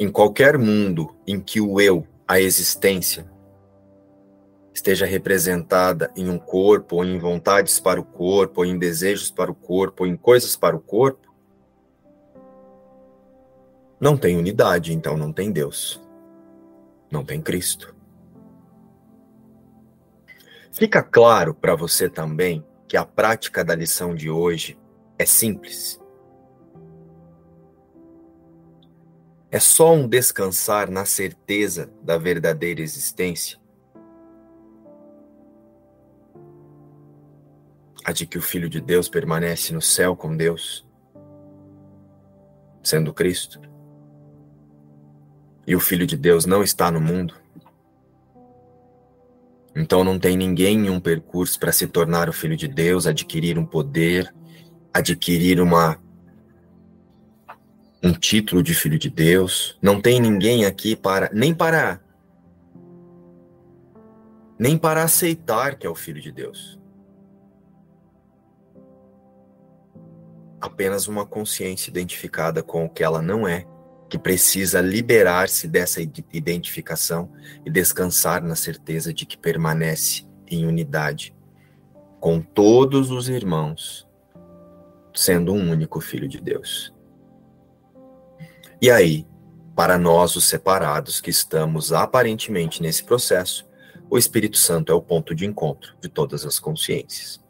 Em 0.00 0.10
qualquer 0.10 0.58
mundo 0.58 1.14
em 1.24 1.38
que 1.38 1.60
o 1.60 1.80
eu, 1.80 2.04
a 2.26 2.40
existência, 2.40 3.24
esteja 4.74 5.06
representada 5.06 6.12
em 6.16 6.28
um 6.28 6.36
corpo, 6.36 6.96
ou 6.96 7.04
em 7.04 7.16
vontades 7.16 7.78
para 7.78 8.00
o 8.00 8.04
corpo, 8.04 8.62
ou 8.62 8.66
em 8.66 8.76
desejos 8.76 9.30
para 9.30 9.52
o 9.52 9.54
corpo, 9.54 10.02
ou 10.02 10.10
em 10.10 10.16
coisas 10.16 10.56
para 10.56 10.74
o 10.74 10.80
corpo, 10.80 11.32
não 14.00 14.16
tem 14.16 14.36
unidade, 14.36 14.92
então 14.92 15.16
não 15.16 15.32
tem 15.32 15.52
Deus. 15.52 16.00
Não 17.12 17.24
tem 17.24 17.40
Cristo. 17.40 17.99
Fica 20.72 21.02
claro 21.02 21.54
para 21.54 21.74
você 21.74 22.08
também 22.08 22.64
que 22.86 22.96
a 22.96 23.04
prática 23.04 23.64
da 23.64 23.74
lição 23.74 24.14
de 24.14 24.30
hoje 24.30 24.78
é 25.18 25.26
simples. 25.26 26.00
É 29.50 29.58
só 29.58 29.92
um 29.92 30.06
descansar 30.06 30.88
na 30.90 31.04
certeza 31.04 31.92
da 32.02 32.16
verdadeira 32.16 32.80
existência. 32.80 33.58
A 38.04 38.12
de 38.12 38.26
que 38.26 38.38
o 38.38 38.42
Filho 38.42 38.68
de 38.68 38.80
Deus 38.80 39.08
permanece 39.08 39.74
no 39.74 39.82
céu 39.82 40.16
com 40.16 40.36
Deus, 40.36 40.86
sendo 42.82 43.12
Cristo, 43.12 43.60
e 45.66 45.76
o 45.76 45.80
Filho 45.80 46.06
de 46.06 46.16
Deus 46.16 46.46
não 46.46 46.62
está 46.62 46.90
no 46.90 47.00
mundo, 47.00 47.34
então 49.74 50.02
não 50.02 50.18
tem 50.18 50.36
ninguém 50.36 50.86
em 50.86 50.90
um 50.90 51.00
percurso 51.00 51.58
para 51.58 51.72
se 51.72 51.86
tornar 51.86 52.28
o 52.28 52.32
filho 52.32 52.56
de 52.56 52.66
Deus, 52.66 53.06
adquirir 53.06 53.58
um 53.58 53.64
poder, 53.64 54.34
adquirir 54.92 55.60
uma 55.60 55.98
um 58.02 58.12
título 58.12 58.62
de 58.62 58.74
filho 58.74 58.98
de 58.98 59.10
Deus. 59.10 59.78
Não 59.80 60.00
tem 60.00 60.20
ninguém 60.20 60.64
aqui 60.64 60.96
para 60.96 61.30
nem 61.32 61.54
para 61.54 62.00
nem 64.58 64.76
para 64.76 65.02
aceitar 65.02 65.76
que 65.76 65.86
é 65.86 65.90
o 65.90 65.94
filho 65.94 66.20
de 66.20 66.32
Deus. 66.32 66.78
Apenas 70.60 71.08
uma 71.08 71.24
consciência 71.24 71.90
identificada 71.90 72.62
com 72.62 72.84
o 72.84 72.88
que 72.88 73.02
ela 73.02 73.22
não 73.22 73.48
é 73.48 73.66
que 74.10 74.18
precisa 74.18 74.80
liberar-se 74.80 75.68
dessa 75.68 76.02
identificação 76.32 77.30
e 77.64 77.70
descansar 77.70 78.42
na 78.42 78.56
certeza 78.56 79.14
de 79.14 79.24
que 79.24 79.38
permanece 79.38 80.26
em 80.48 80.66
unidade 80.66 81.32
com 82.18 82.40
todos 82.42 83.12
os 83.12 83.28
irmãos, 83.28 84.06
sendo 85.14 85.54
um 85.54 85.70
único 85.70 86.00
filho 86.00 86.28
de 86.28 86.40
Deus. 86.40 86.92
E 88.82 88.90
aí, 88.90 89.26
para 89.76 89.96
nós, 89.96 90.34
os 90.34 90.44
separados 90.44 91.20
que 91.20 91.30
estamos 91.30 91.92
aparentemente 91.92 92.82
nesse 92.82 93.04
processo, 93.04 93.64
o 94.10 94.18
Espírito 94.18 94.58
Santo 94.58 94.90
é 94.90 94.94
o 94.94 95.00
ponto 95.00 95.36
de 95.36 95.46
encontro 95.46 95.94
de 96.00 96.08
todas 96.08 96.44
as 96.44 96.58
consciências. 96.58 97.40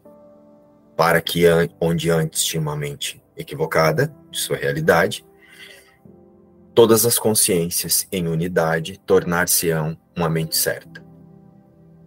Para 0.94 1.22
que, 1.22 1.44
onde 1.80 2.10
antes 2.10 2.44
tinha 2.44 2.60
uma 2.60 2.76
mente 2.76 3.20
equivocada 3.34 4.14
de 4.30 4.38
sua 4.38 4.56
realidade, 4.56 5.24
todas 6.74 7.04
as 7.04 7.18
consciências 7.18 8.06
em 8.10 8.28
unidade 8.28 8.98
tornar-se-ão 9.00 9.96
uma 10.16 10.28
mente 10.28 10.56
certa, 10.56 11.04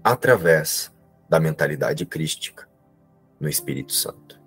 através 0.04 0.92
da 1.30 1.40
mentalidade 1.40 2.06
crística 2.06 2.68
no 3.40 3.50
Espírito 3.50 3.92
Santo. 3.92 4.42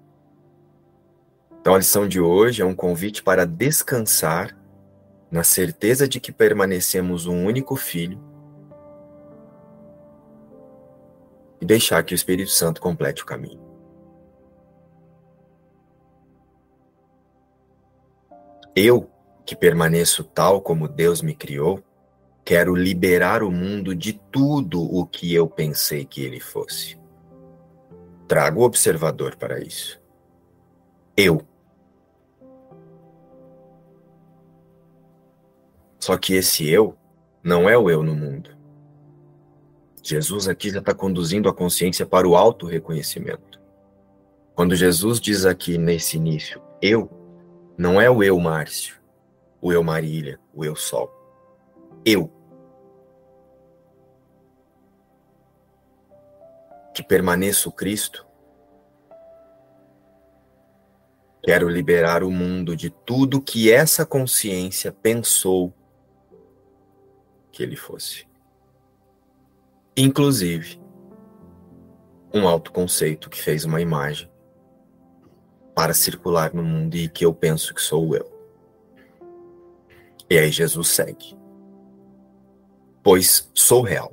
Então, 1.60 1.74
a 1.74 1.78
lição 1.78 2.06
de 2.06 2.20
hoje 2.20 2.62
é 2.62 2.64
um 2.64 2.74
convite 2.74 3.22
para 3.22 3.44
descansar 3.44 4.56
na 5.30 5.42
certeza 5.42 6.06
de 6.06 6.20
que 6.20 6.30
permanecemos 6.30 7.26
um 7.26 7.44
único 7.44 7.74
Filho 7.74 8.20
e 11.60 11.66
deixar 11.66 12.04
que 12.04 12.14
o 12.14 12.16
Espírito 12.16 12.50
Santo 12.50 12.80
complete 12.80 13.22
o 13.22 13.26
caminho. 13.26 13.60
Eu, 18.74 19.10
que 19.46 19.54
permaneço 19.54 20.24
tal 20.24 20.60
como 20.60 20.88
Deus 20.88 21.22
me 21.22 21.32
criou, 21.32 21.80
quero 22.44 22.74
liberar 22.74 23.44
o 23.44 23.50
mundo 23.50 23.94
de 23.94 24.12
tudo 24.12 24.82
o 24.82 25.06
que 25.06 25.32
eu 25.32 25.48
pensei 25.48 26.04
que 26.04 26.20
ele 26.20 26.40
fosse. 26.40 26.98
Trago 28.26 28.60
o 28.60 28.64
observador 28.64 29.36
para 29.36 29.60
isso. 29.60 30.00
Eu. 31.16 31.40
Só 36.00 36.16
que 36.18 36.34
esse 36.34 36.68
eu 36.68 36.96
não 37.42 37.68
é 37.68 37.78
o 37.78 37.88
eu 37.88 38.02
no 38.02 38.14
mundo. 38.14 38.50
Jesus 40.02 40.48
aqui 40.48 40.70
já 40.70 40.80
está 40.80 40.92
conduzindo 40.92 41.48
a 41.48 41.54
consciência 41.54 42.04
para 42.04 42.28
o 42.28 42.36
auto-reconhecimento. 42.36 43.60
Quando 44.54 44.74
Jesus 44.74 45.20
diz 45.20 45.44
aqui 45.44 45.78
nesse 45.78 46.16
início, 46.16 46.60
eu, 46.80 47.10
não 47.76 48.00
é 48.00 48.08
o 48.08 48.22
eu 48.22 48.38
Márcio, 48.38 48.95
o 49.66 49.72
eu 49.72 49.82
Marília, 49.82 50.38
o 50.54 50.64
eu 50.64 50.76
Sol. 50.76 51.10
Eu. 52.04 52.30
Que 56.94 57.02
permaneço 57.02 57.72
Cristo. 57.72 58.24
Quero 61.42 61.68
liberar 61.68 62.22
o 62.22 62.30
mundo 62.30 62.76
de 62.76 62.90
tudo 62.90 63.42
que 63.42 63.72
essa 63.72 64.06
consciência 64.06 64.92
pensou 64.92 65.72
que 67.50 67.62
ele 67.62 67.76
fosse 67.76 68.26
inclusive 69.96 70.78
um 72.34 72.46
autoconceito 72.46 73.30
que 73.30 73.40
fez 73.40 73.64
uma 73.64 73.80
imagem 73.80 74.30
para 75.74 75.94
circular 75.94 76.52
no 76.52 76.62
mundo 76.62 76.94
e 76.96 77.08
que 77.08 77.24
eu 77.24 77.32
penso 77.32 77.74
que 77.74 77.80
sou 77.80 78.14
eu. 78.14 78.35
E 80.28 80.38
aí 80.38 80.50
Jesus 80.50 80.88
segue. 80.88 81.36
Pois 83.02 83.50
sou 83.54 83.82
real, 83.82 84.12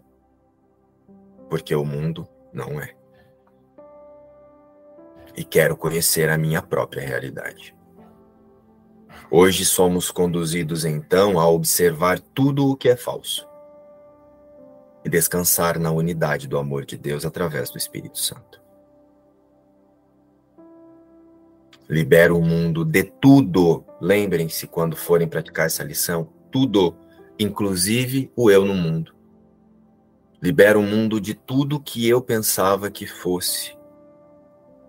porque 1.49 1.73
o 1.73 1.84
mundo 1.84 2.28
não 2.54 2.80
é. 2.80 2.95
E 5.36 5.43
quero 5.43 5.76
conhecer 5.76 6.30
a 6.30 6.38
minha 6.38 6.62
própria 6.62 7.06
realidade. 7.06 7.76
Hoje 9.32 9.65
somos 9.65 10.12
conduzidos 10.12 10.86
então 10.86 11.39
a 11.39 11.49
observar 11.49 12.19
tudo 12.19 12.69
o 12.69 12.76
que 12.76 12.89
é 12.89 12.95
falso 12.95 13.47
e 15.04 15.10
descansar 15.10 15.80
na 15.80 15.91
unidade 15.91 16.47
do 16.47 16.58
amor 16.58 16.86
de 16.86 16.97
Deus 16.97 17.26
através 17.26 17.71
do 17.71 17.78
Espírito 17.78 18.19
Santo. 18.19 18.62
Libera 21.89 22.34
o 22.34 22.41
mundo 22.41 22.86
de 22.86 23.04
tudo. 23.04 23.84
Lembrem-se 24.00 24.67
quando 24.67 24.96
forem 24.96 25.28
praticar 25.28 25.65
essa 25.65 25.84
lição, 25.84 26.30
tudo, 26.52 26.96
inclusive 27.38 28.32
o 28.36 28.50
eu 28.50 28.65
no 28.65 28.74
mundo. 28.74 29.13
Libera 30.41 30.78
o 30.78 30.84
mundo 30.84 31.22
de 31.22 31.34
tudo 31.34 31.80
que 31.80 32.08
eu 32.08 32.22
pensava 32.22 32.91
que 32.91 33.06
fosse. 33.06 33.78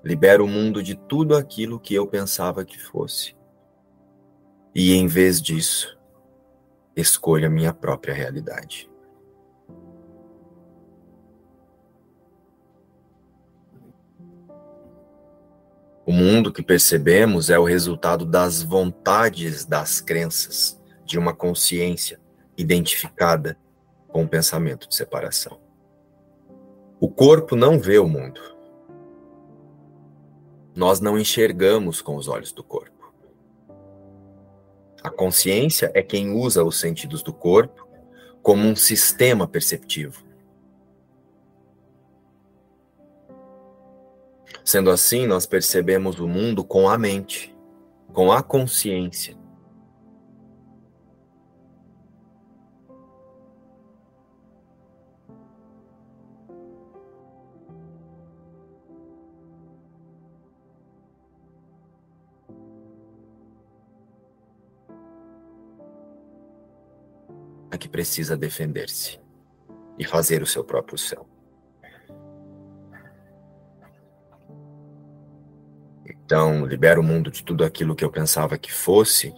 Libera 0.04 0.42
o 0.42 0.48
mundo 0.48 0.82
de 0.82 0.94
tudo 0.94 1.36
aquilo 1.36 1.80
que 1.80 1.94
eu 1.94 2.06
pensava 2.06 2.64
que 2.64 2.78
fosse. 2.78 3.36
E 4.74 4.92
em 4.92 5.06
vez 5.06 5.40
disso, 5.40 5.96
escolha 6.96 7.48
minha 7.48 7.72
própria 7.72 8.12
realidade. 8.12 8.90
O 16.06 16.12
mundo 16.12 16.52
que 16.52 16.62
percebemos 16.62 17.48
é 17.48 17.58
o 17.58 17.64
resultado 17.64 18.26
das 18.26 18.62
vontades 18.62 19.64
das 19.64 20.02
crenças, 20.02 20.78
de 21.04 21.18
uma 21.18 21.34
consciência 21.34 22.20
identificada 22.58 23.56
com 24.08 24.24
o 24.24 24.28
pensamento 24.28 24.86
de 24.86 24.94
separação. 24.94 25.58
O 27.00 27.08
corpo 27.08 27.56
não 27.56 27.78
vê 27.78 27.98
o 27.98 28.06
mundo. 28.06 28.40
Nós 30.76 31.00
não 31.00 31.18
enxergamos 31.18 32.02
com 32.02 32.16
os 32.16 32.28
olhos 32.28 32.52
do 32.52 32.62
corpo. 32.62 33.14
A 35.02 35.10
consciência 35.10 35.90
é 35.94 36.02
quem 36.02 36.32
usa 36.32 36.62
os 36.64 36.78
sentidos 36.78 37.22
do 37.22 37.32
corpo 37.32 37.88
como 38.42 38.66
um 38.66 38.76
sistema 38.76 39.48
perceptivo 39.48 40.33
Sendo 44.64 44.90
assim, 44.90 45.26
nós 45.26 45.44
percebemos 45.44 46.18
o 46.18 46.26
mundo 46.26 46.64
com 46.64 46.88
a 46.88 46.96
mente, 46.96 47.54
com 48.14 48.32
a 48.32 48.42
consciência. 48.42 49.36
A 67.70 67.76
que 67.76 67.88
precisa 67.88 68.34
defender-se 68.34 69.20
e 69.98 70.06
fazer 70.06 70.42
o 70.42 70.46
seu 70.46 70.64
próprio 70.64 70.96
céu. 70.96 71.33
Então, 76.24 76.64
libero 76.64 77.00
o 77.00 77.04
mundo 77.04 77.30
de 77.30 77.44
tudo 77.44 77.64
aquilo 77.64 77.94
que 77.94 78.04
eu 78.04 78.10
pensava 78.10 78.56
que 78.56 78.72
fosse, 78.72 79.32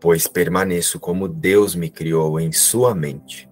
pois 0.00 0.26
permaneço 0.26 1.00
como 1.00 1.28
Deus 1.28 1.74
me 1.74 1.90
criou 1.90 2.38
em 2.38 2.52
sua 2.52 2.94
mente. 2.94 3.50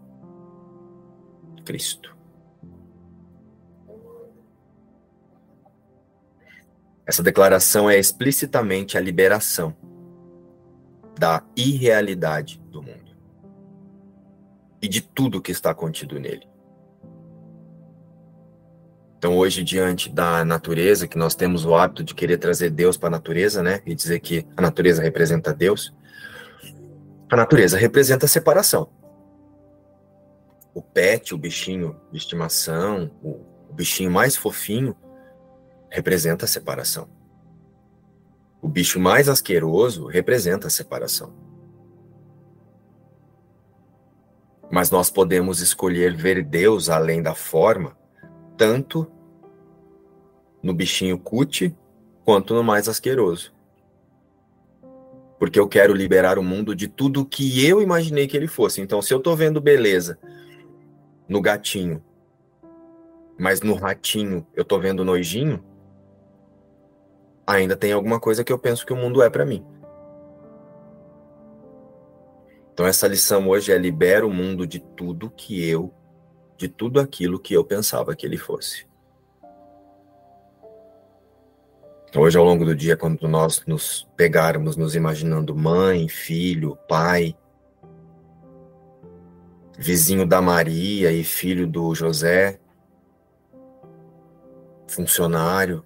Cristo. 1.64 2.16
Essa 7.04 7.22
declaração 7.22 7.90
é 7.90 7.98
explicitamente 7.98 8.96
a 8.96 9.00
liberação 9.00 9.76
da 11.18 11.44
irrealidade 11.56 12.60
do 12.70 12.82
mundo 12.82 13.16
e 14.80 14.88
de 14.88 15.02
tudo 15.02 15.42
que 15.42 15.52
está 15.52 15.74
contido 15.74 16.18
nele. 16.18 16.47
Então, 19.18 19.36
hoje, 19.36 19.64
diante 19.64 20.08
da 20.08 20.44
natureza, 20.44 21.08
que 21.08 21.18
nós 21.18 21.34
temos 21.34 21.64
o 21.64 21.74
hábito 21.74 22.04
de 22.04 22.14
querer 22.14 22.38
trazer 22.38 22.70
Deus 22.70 22.96
para 22.96 23.08
a 23.08 23.10
natureza, 23.10 23.64
né? 23.64 23.82
E 23.84 23.92
dizer 23.92 24.20
que 24.20 24.46
a 24.56 24.62
natureza 24.62 25.02
representa 25.02 25.52
Deus. 25.52 25.92
A 27.28 27.34
natureza 27.34 27.76
representa 27.76 28.26
a 28.26 28.28
separação. 28.28 28.88
O 30.72 30.80
pet, 30.80 31.34
o 31.34 31.38
bichinho 31.38 32.00
de 32.12 32.18
estimação, 32.18 33.10
o, 33.20 33.44
bichinho 33.72 34.08
mais 34.08 34.36
fofinho, 34.36 34.94
representa 35.90 36.44
a 36.44 36.48
separação. 36.48 37.08
O 38.62 38.68
bicho 38.68 39.00
mais 39.00 39.28
asqueroso 39.28 40.06
representa 40.06 40.68
a 40.68 40.70
separação. 40.70 41.34
Mas 44.70 44.92
nós 44.92 45.10
podemos 45.10 45.60
escolher 45.60 46.14
ver 46.14 46.44
Deus 46.44 46.88
além 46.88 47.20
da 47.20 47.34
forma 47.34 47.97
tanto 48.58 49.10
no 50.62 50.74
bichinho 50.74 51.18
cut 51.18 51.74
quanto 52.24 52.52
no 52.52 52.62
mais 52.62 52.88
asqueroso. 52.88 53.56
porque 55.38 55.60
eu 55.60 55.68
quero 55.68 55.94
liberar 55.94 56.36
o 56.36 56.42
mundo 56.42 56.74
de 56.74 56.88
tudo 56.88 57.24
que 57.24 57.64
eu 57.64 57.80
imaginei 57.80 58.26
que 58.26 58.36
ele 58.36 58.48
fosse. 58.48 58.80
Então, 58.80 59.00
se 59.00 59.14
eu 59.14 59.18
estou 59.18 59.36
vendo 59.36 59.60
beleza 59.60 60.18
no 61.28 61.40
gatinho, 61.40 62.02
mas 63.38 63.60
no 63.60 63.74
ratinho 63.74 64.44
eu 64.52 64.62
estou 64.62 64.80
vendo 64.80 65.04
nojinho, 65.04 65.62
ainda 67.46 67.76
tem 67.76 67.92
alguma 67.92 68.18
coisa 68.18 68.42
que 68.42 68.52
eu 68.52 68.58
penso 68.58 68.84
que 68.84 68.92
o 68.92 68.96
mundo 68.96 69.22
é 69.22 69.30
para 69.30 69.46
mim. 69.46 69.64
Então 72.72 72.86
essa 72.86 73.06
lição 73.06 73.48
hoje 73.48 73.72
é 73.72 73.78
libera 73.78 74.26
o 74.26 74.32
mundo 74.32 74.66
de 74.66 74.80
tudo 74.80 75.30
que 75.30 75.68
eu, 75.68 75.92
de 76.58 76.68
tudo 76.68 77.00
aquilo 77.00 77.38
que 77.38 77.54
eu 77.54 77.64
pensava 77.64 78.14
que 78.16 78.26
ele 78.26 78.36
fosse. 78.36 78.86
Hoje, 82.16 82.36
ao 82.36 82.44
longo 82.44 82.64
do 82.64 82.74
dia, 82.74 82.96
quando 82.96 83.28
nós 83.28 83.64
nos 83.66 84.08
pegarmos 84.16 84.76
nos 84.76 84.96
imaginando 84.96 85.54
mãe, 85.54 86.08
filho, 86.08 86.76
pai, 86.88 87.36
vizinho 89.78 90.26
da 90.26 90.42
Maria 90.42 91.12
e 91.12 91.22
filho 91.22 91.66
do 91.66 91.94
José, 91.94 92.58
funcionário, 94.88 95.84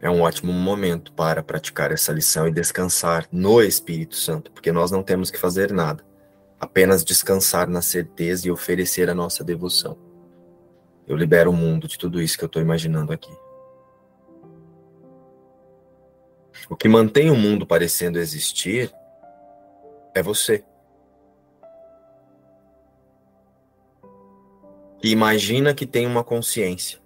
é 0.00 0.08
um 0.08 0.20
ótimo 0.20 0.52
momento 0.52 1.12
para 1.12 1.42
praticar 1.42 1.90
essa 1.90 2.12
lição 2.12 2.46
e 2.46 2.52
descansar 2.52 3.26
no 3.32 3.60
Espírito 3.60 4.14
Santo, 4.14 4.52
porque 4.52 4.70
nós 4.70 4.90
não 4.90 5.02
temos 5.02 5.30
que 5.30 5.38
fazer 5.38 5.72
nada, 5.72 6.04
apenas 6.58 7.04
descansar 7.04 7.68
na 7.68 7.80
certeza 7.80 8.48
e 8.48 8.50
oferecer 8.50 9.08
a 9.08 9.14
nossa 9.14 9.44
devoção. 9.44 9.96
Eu 11.06 11.16
libero 11.16 11.50
o 11.50 11.56
mundo 11.56 11.86
de 11.86 11.96
tudo 11.96 12.20
isso 12.20 12.36
que 12.36 12.44
eu 12.44 12.48
estou 12.48 12.60
imaginando 12.60 13.12
aqui. 13.12 13.34
O 16.68 16.76
que 16.76 16.88
mantém 16.88 17.30
o 17.30 17.36
mundo 17.36 17.66
parecendo 17.66 18.18
existir 18.18 18.92
é 20.14 20.22
você. 20.22 20.64
Que 25.00 25.08
imagina 25.08 25.72
que 25.72 25.86
tem 25.86 26.06
uma 26.06 26.24
consciência, 26.24 26.98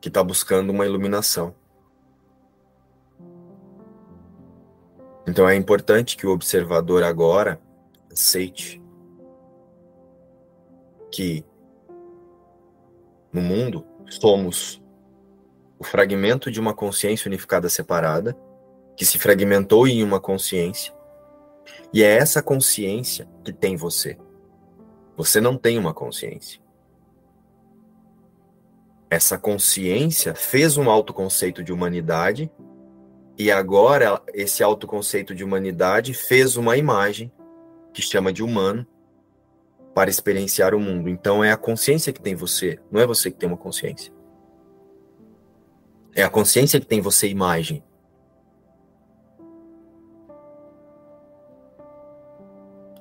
que 0.00 0.08
está 0.08 0.22
buscando 0.22 0.70
uma 0.70 0.84
iluminação. 0.84 1.54
Então 5.26 5.48
é 5.48 5.54
importante 5.54 6.16
que 6.16 6.26
o 6.26 6.30
observador 6.30 7.02
agora 7.02 7.60
aceite 8.12 8.82
que 11.10 11.44
no 13.32 13.40
mundo 13.40 13.84
somos 14.08 14.82
o 15.78 15.84
fragmento 15.84 16.50
de 16.50 16.60
uma 16.60 16.74
consciência 16.74 17.28
unificada 17.28 17.68
separada, 17.68 18.36
que 18.96 19.04
se 19.04 19.18
fragmentou 19.18 19.88
em 19.88 20.02
uma 20.02 20.20
consciência, 20.20 20.94
e 21.92 22.02
é 22.02 22.16
essa 22.16 22.42
consciência 22.42 23.28
que 23.44 23.52
tem 23.52 23.76
você. 23.76 24.16
Você 25.16 25.40
não 25.40 25.56
tem 25.56 25.78
uma 25.78 25.94
consciência. 25.94 26.60
Essa 29.10 29.38
consciência 29.38 30.34
fez 30.34 30.76
um 30.76 30.90
autoconceito 30.90 31.62
de 31.62 31.72
humanidade 31.72 32.50
e 33.36 33.50
agora 33.50 34.22
esse 34.32 34.62
autoconceito 34.62 35.34
de 35.34 35.42
humanidade 35.42 36.14
fez 36.14 36.56
uma 36.56 36.76
imagem 36.76 37.32
que 37.92 38.00
chama 38.00 38.32
de 38.32 38.42
humano 38.42 38.86
para 39.94 40.10
experienciar 40.10 40.74
o 40.74 40.80
mundo. 40.80 41.08
Então 41.08 41.42
é 41.42 41.50
a 41.50 41.56
consciência 41.56 42.12
que 42.12 42.20
tem 42.20 42.34
você, 42.34 42.78
não 42.90 43.00
é 43.00 43.06
você 43.06 43.30
que 43.30 43.38
tem 43.38 43.48
uma 43.48 43.56
consciência. 43.56 44.12
É 46.14 46.22
a 46.22 46.30
consciência 46.30 46.78
que 46.78 46.86
tem 46.86 47.00
você 47.00 47.28
imagem. 47.28 47.82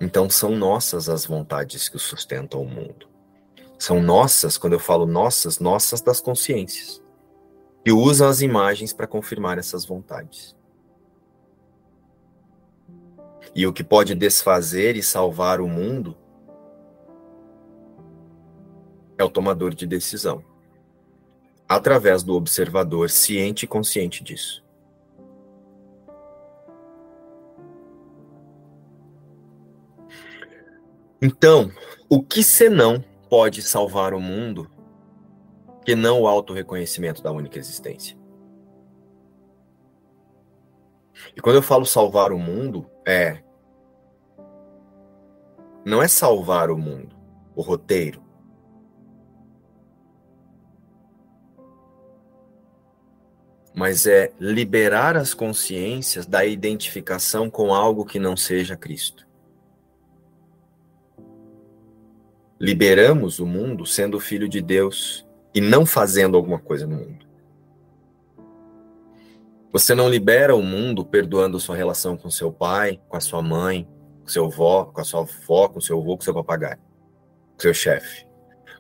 Então 0.02 0.30
são 0.30 0.56
nossas 0.56 1.08
as 1.10 1.26
vontades 1.26 1.88
que 1.88 2.00
sustentam 2.00 2.62
o 2.62 2.68
mundo. 2.68 3.08
São 3.78 4.02
nossas, 4.02 4.58
quando 4.58 4.74
eu 4.74 4.80
falo 4.80 5.06
nossas, 5.06 5.60
nossas 5.60 6.02
das 6.02 6.20
consciências. 6.20 7.03
Que 7.84 7.92
usam 7.92 8.28
as 8.28 8.42
imagens 8.42 8.94
para 8.94 9.08
confirmar 9.08 9.58
essas 9.58 9.86
vontades. 9.86 10.56
E 13.56 13.68
o 13.68 13.74
que 13.74 13.84
pode 13.84 14.16
desfazer 14.16 14.96
e 14.96 15.04
salvar 15.04 15.62
o 15.62 15.68
mundo 15.68 16.18
é 19.18 19.24
o 19.24 19.30
tomador 19.30 19.74
de 19.76 19.86
decisão, 19.86 20.44
através 21.68 22.24
do 22.24 22.34
observador 22.34 23.10
ciente 23.10 23.66
e 23.66 23.68
consciente 23.68 24.24
disso. 24.24 24.64
Então, 31.22 31.72
o 32.10 32.22
que 32.22 32.44
senão 32.44 33.04
pode 33.30 33.62
salvar 33.62 34.14
o 34.14 34.20
mundo 34.20 34.70
que 35.84 35.96
não 35.96 36.22
o 36.22 36.28
auto-reconhecimento 36.28 37.22
da 37.22 37.32
única 37.32 37.60
existência? 37.60 38.18
E 41.36 41.42
quando 41.42 41.58
eu 41.58 41.64
falo 41.64 41.86
salvar 41.86 42.32
o 42.32 42.40
mundo, 42.40 42.90
é. 43.06 43.44
Não 45.86 46.02
é 46.02 46.08
salvar 46.08 46.70
o 46.70 46.78
mundo, 46.78 47.16
o 47.56 47.62
roteiro, 47.62 48.24
mas 53.74 54.06
é 54.06 54.32
liberar 54.40 55.18
as 55.18 55.34
consciências 55.34 56.26
da 56.26 56.46
identificação 56.46 57.50
com 57.50 57.74
algo 57.74 58.06
que 58.06 58.20
não 58.20 58.38
seja 58.38 58.78
Cristo. 58.78 59.28
Liberamos 62.60 63.40
o 63.40 63.46
mundo 63.46 63.86
sendo 63.86 64.20
filho 64.20 64.48
de 64.48 64.62
Deus 64.62 65.28
e 65.54 65.62
não 65.62 65.86
fazendo 65.86 66.36
alguma 66.36 66.60
coisa 66.60 66.88
no 66.88 66.98
mundo. 66.98 67.26
Você 69.72 69.96
não 69.96 70.08
libera 70.08 70.56
o 70.56 70.62
mundo 70.62 71.04
perdoando 71.04 71.60
sua 71.60 71.76
relação 71.76 72.16
com 72.16 72.30
seu 72.30 72.52
pai, 72.52 73.02
com 73.08 73.18
a 73.18 73.20
sua 73.20 73.42
mãe, 73.42 73.88
com 74.22 74.28
seu 74.28 74.46
avó, 74.46 74.86
com 74.86 75.02
a 75.02 75.04
sua 75.04 75.22
avó, 75.22 75.68
com 75.68 75.82
seu 75.82 76.00
avô, 76.00 76.16
com 76.16 76.24
seu 76.24 76.34
papagaio, 76.34 76.78
com 76.78 77.60
seu 77.60 77.74
chefe. 77.74 78.28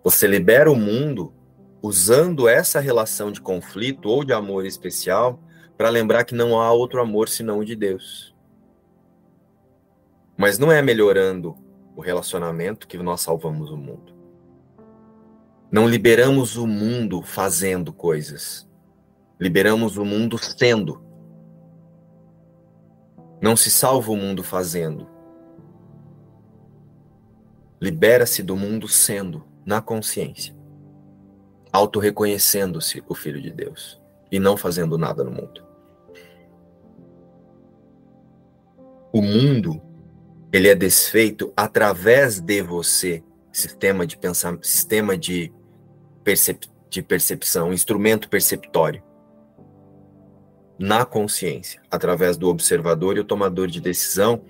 Você 0.04 0.28
libera 0.28 0.72
o 0.72 0.76
mundo 0.76 1.34
usando 1.82 2.48
essa 2.48 2.80
relação 2.80 3.32
de 3.32 3.42
conflito 3.42 4.08
ou 4.08 4.24
de 4.24 4.34
amor 4.34 4.66
especial 4.66 5.40
para 5.76 5.90
lembrar 5.90 6.24
que 6.26 6.36
não 6.36 6.62
há 6.62 6.72
outro 6.72 7.02
amor 7.02 7.28
senão 7.28 7.60
o 7.60 7.66
de 7.66 7.76
Deus. 7.76 8.34
Mas 10.38 10.60
não 10.60 10.72
é 10.72 10.82
melhorando 10.82 11.58
o 11.96 12.02
relacionamento 12.02 12.88
que 12.88 12.98
nós 12.98 13.22
salvamos 13.22 13.72
o 13.72 13.78
mundo. 13.78 14.13
Não 15.74 15.88
liberamos 15.88 16.56
o 16.56 16.66
mundo 16.66 17.22
fazendo 17.22 17.92
coisas. 17.92 18.70
Liberamos 19.40 19.98
o 19.98 20.06
mundo 20.06 20.38
sendo. 20.38 21.04
Não 23.42 23.58
se 23.58 23.70
salva 23.70 24.12
o 24.12 24.16
mundo 24.16 24.42
fazendo. 24.42 25.10
Libera-se 27.82 28.42
do 28.42 28.56
mundo 28.56 28.88
sendo, 28.88 29.44
na 29.66 29.82
consciência 29.82 30.56
auto-reconhecendo-se 31.74 33.04
o 33.10 33.16
Filho 33.16 33.42
de 33.42 33.50
Deus 33.50 34.00
e 34.32 34.40
não 34.40 34.56
fazendo 34.56 34.96
nada 34.96 35.24
no 35.24 35.32
mundo. 35.32 35.66
O 39.12 39.22
mundo, 39.22 39.82
ele 40.52 40.68
é 40.68 40.76
desfeito 40.76 41.52
através 41.58 42.40
de 42.40 42.62
você, 42.62 43.24
sistema 43.52 44.06
de 44.06 44.18
pensamento, 44.18 44.68
sistema 44.68 45.18
de, 45.18 45.52
percep 46.24 46.68
de 46.90 47.02
percepção, 47.02 47.74
instrumento 47.74 48.30
perceptório. 48.30 49.04
Na 50.78 51.06
consciência, 51.06 51.82
através 51.90 52.38
do 52.38 52.48
observador 52.50 53.18
e 53.18 53.20
o 53.20 53.24
tomador 53.24 53.68
de 53.68 53.82
decisão, 53.82 54.44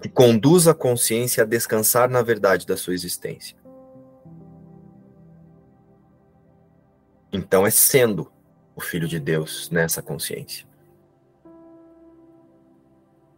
que 0.00 0.08
conduz 0.08 0.66
a 0.66 0.74
consciência 0.74 1.42
a 1.42 1.46
descansar 1.46 2.08
na 2.08 2.22
verdade 2.22 2.66
da 2.66 2.76
sua 2.76 2.94
existência. 2.94 3.56
Então 7.32 7.66
é 7.66 7.70
sendo 7.70 8.32
o 8.74 8.80
Filho 8.80 9.06
de 9.06 9.20
Deus 9.20 9.70
nessa 9.70 10.02
consciência. 10.02 10.66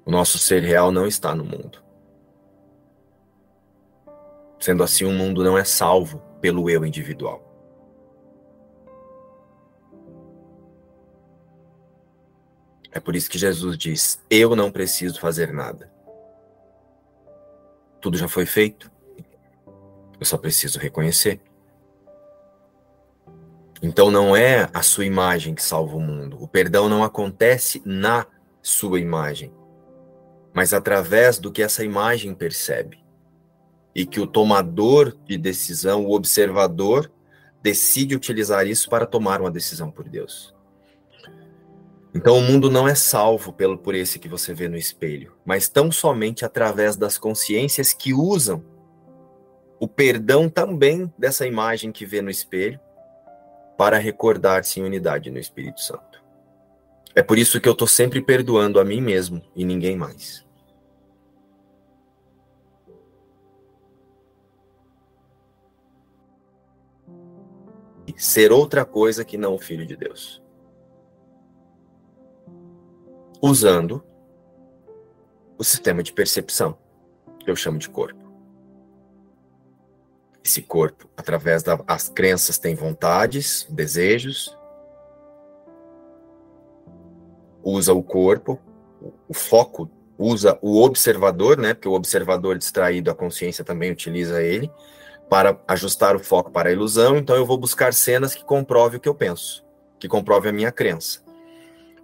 O 0.05 0.11
nosso 0.11 0.39
ser 0.39 0.63
real 0.63 0.91
não 0.91 1.07
está 1.07 1.35
no 1.35 1.45
mundo. 1.45 1.83
Sendo 4.61 4.83
assim, 4.83 5.05
o 5.05 5.11
mundo 5.11 5.43
não 5.43 5.59
é 5.59 5.65
salvo 5.65 6.19
pelo 6.41 6.71
eu 6.71 6.87
individual. 6.87 7.52
É 12.93 13.01
por 13.01 13.17
isso 13.17 13.31
que 13.31 13.39
Jesus 13.39 13.77
diz: 13.77 14.23
Eu 14.31 14.55
não 14.55 14.71
preciso 14.71 15.19
fazer 15.19 15.53
nada. 15.53 15.91
Tudo 18.01 18.19
já 18.19 18.29
foi 18.29 18.45
feito. 18.45 18.93
Eu 20.21 20.27
só 20.27 20.37
preciso 20.37 20.79
reconhecer. 20.79 21.41
Então 23.83 24.11
não 24.11 24.37
é 24.37 24.71
a 24.73 24.83
sua 24.83 25.05
imagem 25.05 25.55
que 25.55 25.63
salva 25.63 25.97
o 25.97 26.01
mundo. 26.01 26.37
O 26.41 26.47
perdão 26.47 26.89
não 26.89 27.03
acontece 27.03 27.83
na 27.85 28.27
sua 28.63 29.01
imagem, 29.01 29.53
mas 30.55 30.73
através 30.73 31.39
do 31.39 31.51
que 31.51 31.63
essa 31.63 31.85
imagem 31.85 32.35
percebe. 32.35 33.03
E 33.95 34.07
que 34.07 34.21
o 34.21 34.27
tomador 34.27 35.17
de 35.27 35.37
decisão, 35.37 36.07
o 36.07 36.15
observador, 36.15 37.11
decide 37.61 38.15
utilizar 38.15 38.67
isso 38.67 38.89
para 38.89 39.05
tomar 39.05 39.41
uma 39.41 39.51
decisão 39.51 39.91
por 39.91 40.09
Deus. 40.09 40.55
Então 42.15 42.37
o 42.37 42.43
mundo 42.43 42.71
não 42.71 42.87
é 42.87 42.95
salvo 42.95 43.53
pelo 43.53 43.79
por 43.79 43.95
esse 43.95 44.19
que 44.19 44.29
você 44.29 44.53
vê 44.53 44.69
no 44.69 44.77
espelho, 44.77 45.35
mas 45.45 45.69
tão 45.69 45.91
somente 45.91 46.45
através 46.45 46.95
das 46.95 47.17
consciências 47.17 47.93
que 47.95 48.13
usam 48.13 48.63
o 49.81 49.89
perdão 49.89 50.49
também 50.49 51.13
dessa 51.19 51.47
imagem 51.47 51.91
que 51.91 52.05
vê 52.05 52.21
no 52.21 52.31
espelho 52.31 52.79
para 53.79 53.99
recordar-se 53.99 54.79
em 54.79 54.85
unidade 54.85 55.31
no 55.31 55.39
Espírito 55.39 55.81
Santo. 55.81 56.23
É 57.15 57.23
por 57.23 57.39
isso 57.39 57.61
que 57.61 57.69
eu 57.69 57.73
estou 57.73 57.89
sempre 57.89 58.23
perdoando 58.23 58.79
a 58.79 58.85
mim 58.85 59.01
mesmo 59.01 59.43
e 59.57 59.65
ninguém 59.65 59.97
mais. 59.97 60.47
Ser 68.17 68.53
outra 68.53 68.85
coisa 68.85 69.25
que 69.25 69.37
não 69.37 69.55
o 69.55 69.59
Filho 69.59 69.85
de 69.85 69.97
Deus. 69.97 70.42
Usando 73.43 74.05
o 75.59 75.65
sistema 75.65 76.01
de 76.01 76.13
percepção, 76.13 76.79
que 77.41 77.51
eu 77.51 77.57
chamo 77.57 77.77
de 77.77 77.89
corpo. 77.91 78.23
Esse 80.45 80.63
corpo, 80.63 81.09
através 81.17 81.63
das 81.65 82.09
crenças, 82.09 82.59
tem 82.59 82.75
vontades, 82.77 83.67
desejos, 83.69 84.57
usa 87.65 87.93
o 87.93 88.03
corpo, 88.03 88.61
o 89.29 89.35
foco 89.35 89.91
usa 90.17 90.57
o 90.63 90.81
observador, 90.81 91.59
né? 91.59 91.75
Porque 91.75 91.89
o 91.89 91.93
observador 91.93 92.57
distraído, 92.57 93.11
a 93.11 93.15
consciência 93.15 93.65
também 93.65 93.91
utiliza 93.91 94.43
ele 94.43 94.71
para 95.29 95.59
ajustar 95.67 96.15
o 96.15 96.21
foco 96.21 96.51
para 96.51 96.69
a 96.69 96.73
ilusão. 96.73 97.17
Então 97.17 97.35
eu 97.35 97.47
vou 97.47 97.59
buscar 97.59 97.93
cenas 97.93 98.35
que 98.35 98.45
comprovem 98.45 98.99
o 98.99 99.01
que 99.01 99.09
eu 99.09 99.15
penso, 99.15 99.65
que 99.99 100.09
comprovem 100.09 100.51
a 100.51 100.55
minha 100.55 100.73
crença. 100.73 101.23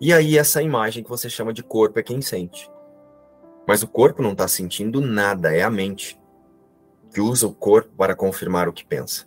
E 0.00 0.12
aí 0.12 0.38
essa 0.38 0.62
imagem 0.62 1.02
que 1.02 1.10
você 1.10 1.28
chama 1.28 1.52
de 1.52 1.62
corpo 1.62 1.98
é 1.98 2.02
quem 2.02 2.22
sente. 2.22 2.70
Mas 3.66 3.82
o 3.82 3.88
corpo 3.88 4.22
não 4.22 4.32
está 4.32 4.46
sentindo 4.46 5.00
nada, 5.00 5.54
é 5.54 5.62
a 5.62 5.70
mente 5.70 6.18
que 7.12 7.20
usa 7.20 7.46
o 7.46 7.54
corpo 7.54 7.90
para 7.96 8.14
confirmar 8.14 8.68
o 8.68 8.72
que 8.72 8.84
pensa. 8.84 9.26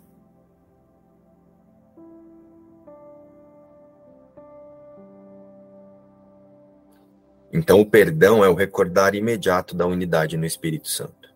Então 7.52 7.80
o 7.80 7.86
perdão 7.86 8.42
é 8.42 8.48
o 8.48 8.54
recordar 8.54 9.14
imediato 9.14 9.76
da 9.76 9.86
unidade 9.86 10.38
no 10.38 10.46
Espírito 10.46 10.88
Santo. 10.88 11.30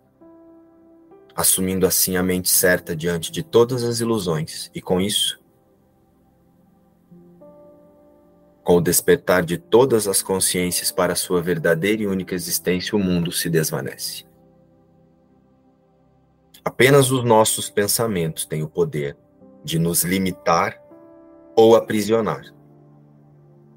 Assumindo 1.34 1.86
assim 1.86 2.16
a 2.16 2.22
mente 2.22 2.48
certa 2.48 2.96
diante 2.96 3.30
de 3.30 3.42
todas 3.42 3.84
as 3.84 4.00
ilusões, 4.00 4.70
e 4.74 4.80
com 4.80 4.98
isso 4.98 5.38
Com 8.66 8.78
o 8.78 8.80
despertar 8.80 9.44
de 9.44 9.58
todas 9.58 10.08
as 10.08 10.24
consciências 10.24 10.90
para 10.90 11.12
a 11.12 11.16
sua 11.16 11.40
verdadeira 11.40 12.02
e 12.02 12.06
única 12.08 12.34
existência, 12.34 12.96
o 12.96 12.98
mundo 12.98 13.30
se 13.30 13.48
desvanece. 13.48 14.24
Apenas 16.64 17.12
os 17.12 17.22
nossos 17.22 17.70
pensamentos 17.70 18.44
têm 18.44 18.64
o 18.64 18.68
poder 18.68 19.16
de 19.62 19.78
nos 19.78 20.02
limitar 20.02 20.82
ou 21.54 21.76
aprisionar 21.76 22.42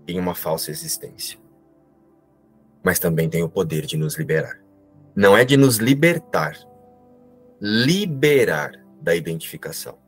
em 0.07 0.19
uma 0.19 0.33
falsa 0.33 0.71
existência. 0.71 1.37
Mas 2.83 2.97
também 2.97 3.29
tem 3.29 3.43
o 3.43 3.49
poder 3.49 3.85
de 3.85 3.95
nos 3.95 4.17
liberar. 4.17 4.59
Não 5.15 5.37
é 5.37 5.45
de 5.45 5.55
nos 5.55 5.77
libertar, 5.77 6.57
liberar 7.61 8.71
da 8.99 9.15
identificação. 9.15 9.99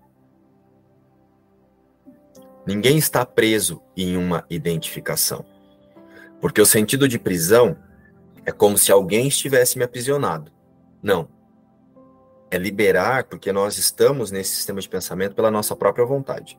Ninguém 2.74 2.98
está 2.98 3.26
preso 3.26 3.82
em 3.98 4.16
uma 4.16 4.46
identificação. 4.50 5.44
Porque 6.40 6.62
o 6.62 6.66
sentido 6.66 7.06
de 7.06 7.20
prisão 7.20 7.76
é 8.46 8.52
como 8.54 8.78
se 8.78 8.94
alguém 8.94 9.28
estivesse 9.28 9.78
me 9.78 9.84
aprisionado. 9.84 10.54
Não. 11.04 11.28
É 12.50 12.58
liberar 12.58 13.26
porque 13.26 13.52
nós 13.52 13.78
estamos 13.78 14.32
nesse 14.32 14.56
sistema 14.56 14.80
de 14.80 14.88
pensamento 14.88 15.36
pela 15.36 15.52
nossa 15.52 15.76
própria 15.76 16.06
vontade. 16.06 16.58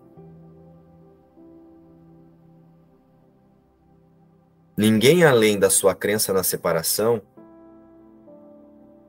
Ninguém 4.77 5.25
além 5.25 5.59
da 5.59 5.71
sua 5.71 5.95
crença 5.95 6.31
na 6.31 6.43
separação 6.43 7.23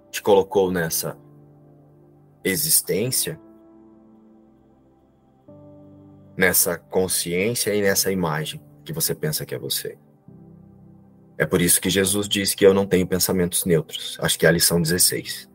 te 0.10 0.22
colocou 0.22 0.72
nessa 0.72 1.18
existência 2.46 3.38
nessa 6.36 6.78
consciência 6.78 7.74
e 7.74 7.82
nessa 7.82 8.12
imagem 8.12 8.62
que 8.84 8.94
você 8.94 9.14
pensa 9.16 9.46
que 9.46 9.56
é 9.56 9.60
você. 9.60 9.98
É 11.38 11.46
por 11.46 11.62
isso 11.62 11.82
que 11.82 11.90
Jesus 11.90 12.28
diz 12.28 12.54
que 12.54 12.66
eu 12.66 12.74
não 12.74 12.86
tenho 12.86 13.08
pensamentos 13.08 13.66
neutros. 13.66 14.18
Acho 14.20 14.38
que 14.38 14.46
é 14.46 14.50
a 14.50 14.52
lição 14.52 14.82
16. 14.82 15.50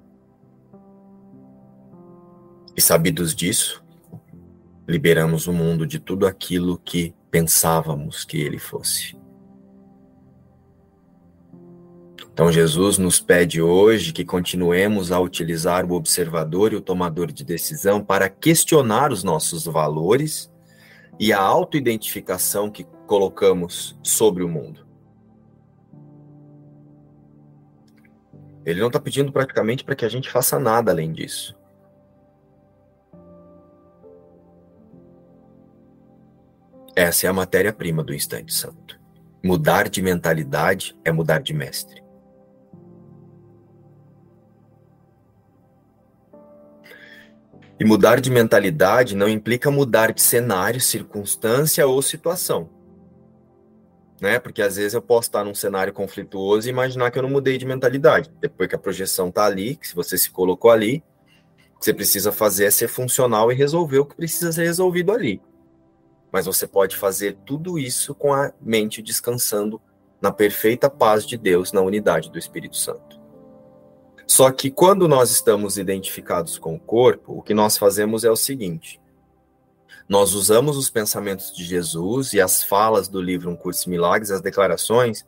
E 2.77 2.81
sabidos 2.81 3.35
disso, 3.35 3.85
liberamos 4.87 5.47
o 5.47 5.53
mundo 5.53 5.87
de 5.87 5.99
tudo 5.99 6.27
aquilo 6.27 6.79
que 6.79 7.15
pensávamos 7.31 8.25
que 8.25 8.41
ele 8.41 8.59
fosse. 8.59 9.17
Então, 12.33 12.53
Jesus 12.53 12.99
nos 12.99 13.19
pede 13.19 13.61
hoje 13.61 14.13
que 14.13 14.25
continuemos 14.25 15.11
a 15.11 15.19
utilizar 15.19 15.85
o 15.85 15.95
observador 15.95 16.73
e 16.73 16.77
o 16.77 16.81
tomador 16.81 17.33
de 17.33 17.45
decisão 17.45 18.03
para 18.03 18.29
questionar 18.29 19.11
os 19.11 19.25
nossos 19.25 19.65
valores 19.65 20.49
e 21.19 21.33
a 21.33 21.41
autoidentificação 21.41 22.71
que 22.71 22.85
colocamos 23.07 23.99
sobre 24.03 24.43
o 24.43 24.49
mundo. 24.49 24.87
Ele 28.65 28.81
não 28.81 28.89
está 28.89 29.01
pedindo 29.01 29.33
praticamente 29.33 29.83
para 29.83 29.97
que 29.97 30.05
a 30.05 30.09
gente 30.09 30.31
faça 30.31 30.59
nada 30.59 30.91
além 30.93 31.13
disso. 31.13 31.57
Essa 36.95 37.27
é 37.27 37.31
a 37.31 37.33
matéria-prima 37.33 38.03
do 38.03 38.13
instante 38.13 38.53
santo. 38.53 39.01
Mudar 39.43 39.89
de 39.89 40.03
mentalidade 40.03 40.99
é 41.05 41.13
mudar 41.13 41.41
de 41.41 41.55
mestre. 41.55 42.03
E 47.81 47.85
mudar 47.85 48.21
de 48.21 48.31
mentalidade 48.31 49.15
não 49.15 49.29
implica 49.29 49.71
mudar 49.71 50.13
de 50.13 50.21
cenário, 50.21 50.81
circunstância 50.81 51.87
ou 51.87 52.03
situação. 52.03 52.69
Né? 54.21 54.41
Porque 54.41 54.61
às 54.61 54.77
vezes 54.77 54.95
eu 54.95 55.03
posso 55.03 55.29
estar 55.29 55.45
num 55.45 55.55
cenário 55.55 55.93
conflituoso 55.93 56.69
e 56.69 56.71
imaginar 56.71 57.11
que 57.13 57.19
eu 57.19 57.23
não 57.23 57.31
mudei 57.31 57.57
de 57.57 57.65
mentalidade. 57.65 58.33
Depois 58.41 58.69
que 58.69 58.75
a 58.75 58.79
projeção 58.79 59.29
está 59.29 59.47
ali, 59.47 59.77
que 59.77 59.87
se 59.87 59.95
você 59.95 60.19
se 60.19 60.31
colocou 60.31 60.73
ali, 60.73 61.05
o 61.77 61.79
que 61.79 61.85
você 61.85 61.95
precisa 61.95 62.33
fazer 62.33 62.65
é 62.65 62.71
ser 62.71 62.89
funcional 62.89 63.53
e 63.53 63.55
resolver 63.55 63.99
o 64.01 64.07
que 64.07 64.17
precisa 64.17 64.51
ser 64.51 64.65
resolvido 64.65 65.13
ali. 65.13 65.41
Mas 66.33 66.47
você 66.47 66.67
pode 66.67 66.97
fazer 66.97 67.37
tudo 67.47 67.79
isso 67.79 68.13
com 68.13 68.35
a 68.35 68.53
mente 68.61 69.01
descansando 69.01 69.81
na 70.21 70.33
perfeita 70.33 70.91
paz 70.91 71.25
de 71.25 71.37
Deus, 71.37 71.73
na 71.73 71.81
unidade 71.81 72.29
do 72.31 72.39
Espírito 72.39 72.77
Santo. 72.77 73.18
Só 74.29 74.53
que 74.53 74.71
quando 74.71 75.09
nós 75.09 75.31
estamos 75.31 75.79
identificados 75.79 76.59
com 76.59 76.75
o 76.75 76.79
corpo, 76.79 77.39
o 77.39 77.43
que 77.43 77.55
nós 77.55 77.79
fazemos 77.79 78.25
é 78.25 78.31
o 78.31 78.37
seguinte: 78.37 79.01
nós 80.07 80.35
usamos 80.35 80.77
os 80.77 80.91
pensamentos 80.91 81.51
de 81.51 81.65
Jesus 81.65 82.35
e 82.35 82.41
as 82.41 82.63
falas 82.63 83.09
do 83.09 83.23
livro 83.23 83.51
Um 83.51 83.57
Curso 83.57 83.85
de 83.85 83.91
Milagres, 83.91 84.31
as 84.31 84.43
declarações, 84.43 85.27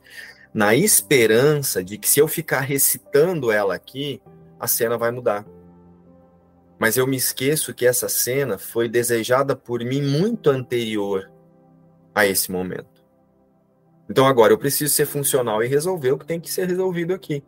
na 0.53 0.75
esperança 0.75 1.83
de 1.83 1.97
que 1.97 2.07
se 2.07 2.19
eu 2.19 2.27
ficar 2.27 2.59
recitando 2.59 3.51
ela 3.51 3.73
aqui, 3.73 4.21
a 4.59 4.67
cena 4.67 4.99
vai 4.99 5.09
mudar. 5.09 5.45
Mas 6.77 6.95
eu 6.95 7.07
me 7.07 7.17
esqueço 7.17 7.73
que 7.73 7.87
essa 7.87 8.07
cena 8.07 8.59
foi 8.59 8.87
desejada 8.87 9.55
por 9.55 9.83
mim 9.83 10.01
muito 10.01 10.51
anterior 10.51 11.31
a 12.13 12.27
esse 12.27 12.51
momento. 12.51 13.03
Então 14.07 14.27
agora 14.27 14.53
eu 14.53 14.57
preciso 14.59 14.93
ser 14.93 15.07
funcional 15.07 15.63
e 15.63 15.67
resolver 15.67 16.11
o 16.11 16.19
que 16.19 16.25
tem 16.25 16.39
que 16.39 16.51
ser 16.51 16.67
resolvido 16.67 17.13
aqui. 17.13 17.43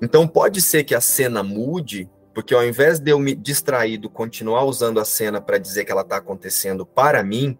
Então 0.00 0.26
pode 0.26 0.60
ser 0.60 0.84
que 0.84 0.94
a 0.94 1.00
cena 1.00 1.42
mude, 1.42 2.08
porque 2.34 2.54
ao 2.54 2.64
invés 2.64 2.98
de 2.98 3.10
eu 3.10 3.18
me 3.18 3.34
distraído 3.34 4.10
continuar 4.10 4.64
usando 4.64 5.00
a 5.00 5.04
cena 5.04 5.40
para 5.40 5.58
dizer 5.58 5.84
que 5.84 5.92
ela 5.92 6.02
está 6.02 6.16
acontecendo 6.16 6.84
para 6.84 7.22
mim 7.22 7.58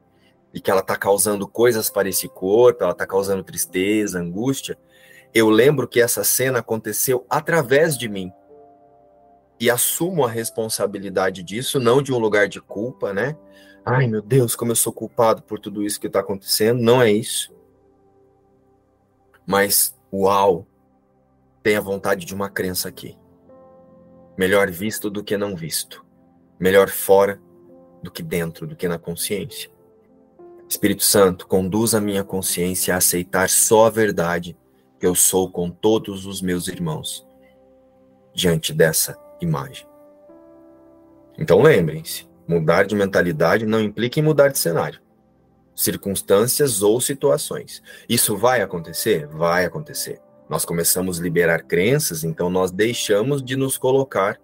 e 0.53 0.61
que 0.61 0.71
ela 0.71 0.81
está 0.81 0.97
causando 0.97 1.49
coisas 1.49 1.91
para 1.91 2.09
esse 2.09 2.29
corpo, 2.29 2.83
ela 2.83 2.93
está 2.93 3.07
causando 3.07 3.43
tristeza, 3.43 4.21
angústia, 4.21 4.79
eu 5.33 5.51
lembro 5.51 5.89
que 5.89 6.01
essa 6.01 6.23
cena 6.23 6.61
aconteceu 6.61 7.27
através 7.29 7.99
de 7.99 8.09
mim 8.09 8.33
e 9.59 9.71
assumo 9.71 10.25
a 10.25 10.31
responsabilidade 10.31 11.43
disso, 11.43 11.81
não 11.81 12.03
de 12.03 12.13
um 12.13 12.19
lugar 12.19 12.49
de 12.49 12.61
culpa, 12.61 13.13
né? 13.13 13.37
ai 13.85 14.07
meu 14.07 14.23
Deus, 14.23 14.57
como 14.57 14.73
eu 14.73 14.77
sou 14.77 14.93
culpado 14.93 15.43
por 15.43 15.59
tudo 15.59 15.83
isso 15.83 16.01
que 16.01 16.07
está 16.07 16.21
acontecendo. 16.21 16.81
Não 16.81 17.03
é 17.03 17.13
isso. 17.13 17.55
Mas, 19.47 19.95
uau, 20.13 20.67
tem 21.65 21.77
a 21.77 21.81
vontade 21.81 22.27
de 22.27 22.35
uma 22.35 22.51
crença 22.51 22.91
aqui. 22.91 23.17
Melhor 24.37 24.71
visto 24.71 25.09
do 25.09 25.25
que 25.25 25.35
não 25.35 25.57
visto. 25.57 26.05
Melhor 26.61 26.91
fora 26.91 27.41
do 28.03 28.11
que 28.11 28.23
dentro, 28.23 28.67
do 28.67 28.77
que 28.77 28.87
na 28.87 28.99
consciência. 28.99 29.71
Espírito 30.69 31.03
Santo, 31.03 31.47
conduz 31.47 31.95
a 31.95 32.03
minha 32.03 32.23
consciência 32.23 32.93
a 32.93 32.99
aceitar 32.99 33.49
só 33.49 33.87
a 33.87 33.91
verdade 33.91 34.55
que 35.01 35.07
eu 35.07 35.15
sou 35.15 35.51
com 35.51 35.71
todos 35.71 36.27
os 36.27 36.43
meus 36.43 36.69
irmãos 36.69 37.27
diante 38.35 38.75
dessa 38.75 39.17
imagem. 39.41 39.87
Então 41.39 41.63
lembrem-se, 41.63 42.29
mudar 42.47 42.85
de 42.85 42.95
mentalidade 42.95 43.65
não 43.65 43.81
implica 43.81 44.21
em 44.21 44.23
mudar 44.23 44.49
de 44.49 44.59
cenário, 44.59 45.01
circunstâncias 45.75 46.83
ou 46.83 47.01
situações. 47.01 47.83
Isso 48.07 48.37
vai 48.37 48.61
acontecer? 48.61 49.27
Vai 49.29 49.65
acontecer. 49.65 50.21
Nós 50.55 50.65
começamos 50.65 51.19
a 51.19 51.23
liberar 51.25 51.65
crenças, 51.65 52.23
então 52.23 52.49
nós 52.49 52.71
deixamos 52.71 53.43
de 53.43 53.57
nos 53.57 53.77
colocar 53.77 54.41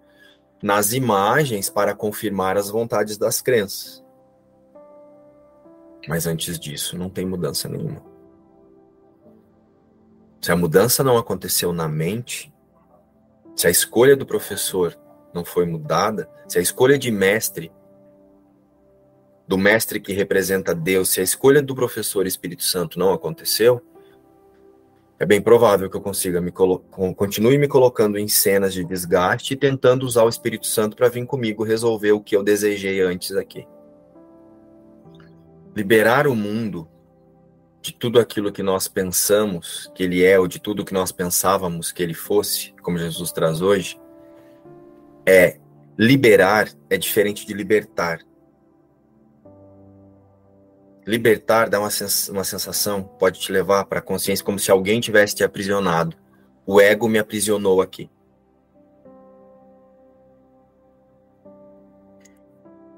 nas 0.60 0.92
imagens 0.92 1.70
para 1.70 1.94
confirmar 1.94 2.56
as 2.56 2.68
vontades 2.68 3.16
das 3.16 3.40
crenças. 3.40 4.04
Mas 6.08 6.26
antes 6.26 6.58
disso, 6.58 6.98
não 6.98 7.08
tem 7.08 7.24
mudança 7.24 7.68
nenhuma. 7.68 8.02
Se 10.40 10.50
a 10.50 10.56
mudança 10.56 11.04
não 11.04 11.16
aconteceu 11.16 11.72
na 11.72 11.86
mente, 11.86 12.52
se 13.54 13.68
a 13.68 13.70
escolha 13.70 14.16
do 14.16 14.26
professor 14.26 14.98
não 15.32 15.44
foi 15.44 15.64
mudada, 15.64 16.28
se 16.48 16.58
a 16.58 16.60
escolha 16.60 16.98
de 16.98 17.12
mestre, 17.12 17.70
do 19.46 19.56
mestre 19.56 20.00
que 20.00 20.12
representa 20.12 20.74
Deus, 20.74 21.10
se 21.10 21.20
a 21.20 21.22
escolha 21.22 21.62
do 21.62 21.72
professor 21.72 22.26
Espírito 22.26 22.64
Santo 22.64 22.98
não 22.98 23.12
aconteceu, 23.12 23.80
é 25.20 25.26
bem 25.26 25.42
provável 25.42 25.90
que 25.90 25.96
eu 25.98 26.00
consiga 26.00 26.40
me 26.40 26.50
continue 26.50 27.58
me 27.58 27.68
colocando 27.68 28.18
em 28.18 28.26
cenas 28.26 28.72
de 28.72 28.82
desgaste 28.82 29.52
e 29.52 29.56
tentando 29.56 30.06
usar 30.06 30.24
o 30.24 30.30
Espírito 30.30 30.66
Santo 30.66 30.96
para 30.96 31.10
vir 31.10 31.26
comigo 31.26 31.62
resolver 31.62 32.12
o 32.12 32.22
que 32.22 32.34
eu 32.34 32.42
desejei 32.42 33.02
antes 33.02 33.32
aqui. 33.32 33.68
Liberar 35.76 36.26
o 36.26 36.34
mundo 36.34 36.88
de 37.82 37.92
tudo 37.92 38.18
aquilo 38.18 38.50
que 38.50 38.62
nós 38.62 38.88
pensamos 38.88 39.92
que 39.94 40.02
ele 40.02 40.24
é, 40.24 40.38
ou 40.38 40.48
de 40.48 40.58
tudo 40.58 40.86
que 40.86 40.94
nós 40.94 41.12
pensávamos 41.12 41.92
que 41.92 42.02
ele 42.02 42.14
fosse, 42.14 42.72
como 42.82 42.96
Jesus 42.96 43.30
traz 43.30 43.60
hoje, 43.60 44.00
é 45.26 45.58
liberar 45.98 46.66
é 46.88 46.96
diferente 46.96 47.46
de 47.46 47.52
libertar. 47.52 48.20
Libertar 51.10 51.68
dá 51.68 51.80
uma, 51.80 51.90
sens 51.90 52.28
uma 52.28 52.44
sensação, 52.44 53.02
pode 53.02 53.40
te 53.40 53.50
levar 53.50 53.84
para 53.84 53.98
a 53.98 54.02
consciência 54.02 54.44
como 54.44 54.60
se 54.60 54.70
alguém 54.70 55.00
tivesse 55.00 55.34
te 55.34 55.42
aprisionado. 55.42 56.16
O 56.64 56.80
ego 56.80 57.08
me 57.08 57.18
aprisionou 57.18 57.82
aqui. 57.82 58.08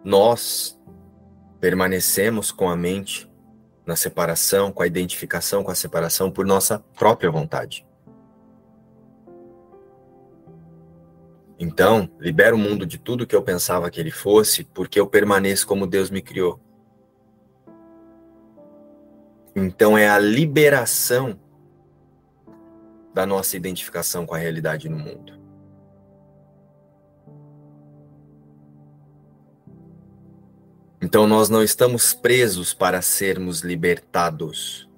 Nós 0.04 0.78
permanecemos 1.58 2.52
com 2.52 2.68
a 2.68 2.76
mente 2.76 3.32
na 3.86 3.96
separação, 3.96 4.70
com 4.70 4.82
a 4.82 4.86
identificação 4.86 5.64
com 5.64 5.70
a 5.70 5.74
separação 5.74 6.30
por 6.30 6.44
nossa 6.44 6.80
própria 6.94 7.30
vontade. 7.30 7.86
Então, 11.58 12.10
libero 12.20 12.56
o 12.56 12.58
mundo 12.58 12.84
de 12.84 12.98
tudo 12.98 13.26
que 13.26 13.34
eu 13.34 13.42
pensava 13.42 13.90
que 13.90 13.98
ele 13.98 14.10
fosse, 14.10 14.64
porque 14.64 15.00
eu 15.00 15.06
permaneço 15.06 15.66
como 15.66 15.86
Deus 15.86 16.10
me 16.10 16.20
criou. 16.20 16.60
Então, 19.54 19.96
é 19.98 20.08
a 20.08 20.18
liberação 20.18 21.38
da 23.14 23.26
nossa 23.26 23.56
identificação 23.56 24.24
com 24.24 24.34
a 24.34 24.38
realidade 24.38 24.88
no 24.88 24.98
mundo. 24.98 25.42
Então 31.02 31.26
nós 31.26 31.48
não 31.48 31.62
estamos 31.62 32.14
presos 32.14 32.72
para 32.72 33.02
sermos 33.02 33.60
libertados. 33.60 34.88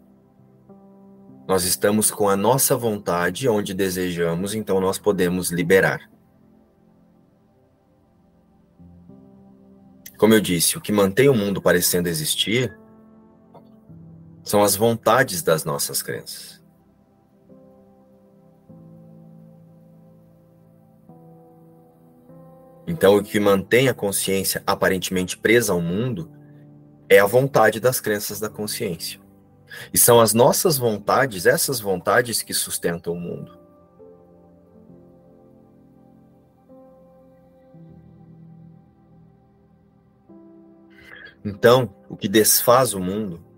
Nós 1.48 1.64
estamos 1.64 2.10
com 2.10 2.28
a 2.28 2.36
nossa 2.36 2.76
vontade 2.76 3.48
onde 3.48 3.72
desejamos, 3.72 4.54
então 4.54 4.80
nós 4.80 4.98
podemos 4.98 5.50
liberar. 5.50 6.10
Como 10.18 10.34
eu 10.34 10.40
disse, 10.40 10.76
o 10.76 10.80
que 10.80 10.92
mantém 10.92 11.28
o 11.28 11.34
mundo 11.34 11.60
parecendo 11.60 12.08
existir 12.08 12.78
são 14.44 14.62
as 14.62 14.76
vontades 14.76 15.42
das 15.42 15.64
nossas 15.64 16.02
crenças. 16.02 16.62
Então, 22.86 23.16
o 23.16 23.24
que 23.24 23.40
mantém 23.40 23.88
a 23.88 23.94
consciência 23.94 24.62
aparentemente 24.66 25.38
presa 25.38 25.72
ao 25.72 25.80
mundo 25.80 26.30
é 27.08 27.18
a 27.18 27.26
vontade 27.26 27.80
das 27.80 27.98
crenças 27.98 28.38
da 28.38 28.50
consciência. 28.50 29.18
E 29.92 29.98
são 29.98 30.20
as 30.20 30.34
nossas 30.34 30.76
vontades, 30.76 31.46
essas 31.46 31.80
vontades 31.80 32.42
que 32.42 32.52
sustentam 32.52 33.14
o 33.14 33.20
mundo. 33.20 33.58
Então, 41.42 41.94
o 42.08 42.16
que 42.16 42.28
desfaz 42.28 42.92
o 42.92 43.00
mundo 43.00 43.53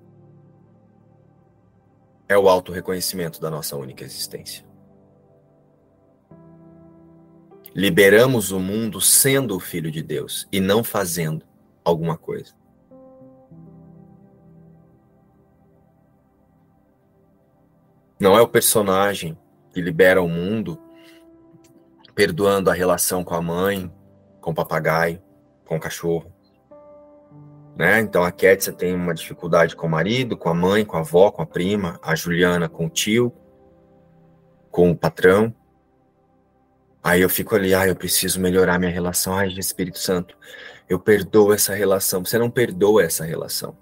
é 2.29 2.37
o 2.37 2.49
auto-reconhecimento 2.49 3.41
da 3.41 3.51
nossa 3.51 3.77
única 3.77 4.05
existência. 4.05 4.65
Liberamos 7.75 8.53
o 8.53 8.59
mundo 8.59 9.01
sendo 9.01 9.55
o 9.55 9.61
filho 9.61 9.91
de 9.91 10.03
Deus 10.03 10.49
e 10.51 10.61
não 10.61 10.83
fazendo 10.83 11.45
alguma 11.85 12.17
coisa. 12.17 12.55
Não 18.19 18.37
é 18.37 18.41
o 18.41 18.49
personagem 18.49 19.39
que 19.73 19.81
libera 19.81 20.23
o 20.23 20.29
mundo 20.29 20.81
perdoando 22.15 22.71
a 22.71 22.73
relação 22.73 23.23
com 23.23 23.35
a 23.35 23.43
mãe, 23.43 23.93
com 24.41 24.53
o 24.53 24.55
papagaio, 24.55 25.23
com 25.67 25.77
o 25.77 25.81
cachorro. 25.81 26.33
Né? 27.77 28.01
Então 28.01 28.25
a 28.25 28.33
Kétia 28.33 28.73
tem 28.73 28.95
uma 28.95 29.13
dificuldade 29.13 29.77
com 29.77 29.87
o 29.87 29.91
marido, 29.91 30.37
com 30.37 30.49
a 30.49 30.55
mãe, 30.55 30.85
com 30.85 30.97
a 30.97 31.01
avó, 31.01 31.31
com 31.31 31.43
a 31.43 31.47
prima, 31.47 32.01
a 32.03 32.15
Juliana 32.15 32.71
com 32.71 32.87
o 32.87 32.91
tio, 32.91 33.31
com 34.71 34.91
o 34.91 34.97
patrão. 34.97 35.55
Aí 37.05 37.21
eu 37.21 37.29
fico 37.29 37.55
ali, 37.55 37.75
ah, 37.75 37.87
eu 37.87 37.95
preciso 37.95 38.41
melhorar 38.41 38.79
minha 38.79 38.91
relação. 38.91 39.35
Ai, 39.35 39.49
Espírito 39.49 39.99
Santo, 39.99 40.37
eu 40.89 40.99
perdoo 40.99 41.53
essa 41.53 41.75
relação. 41.75 42.25
Você 42.25 42.39
não 42.39 42.51
perdoa 42.51 43.05
essa 43.05 43.25
relação. 43.25 43.77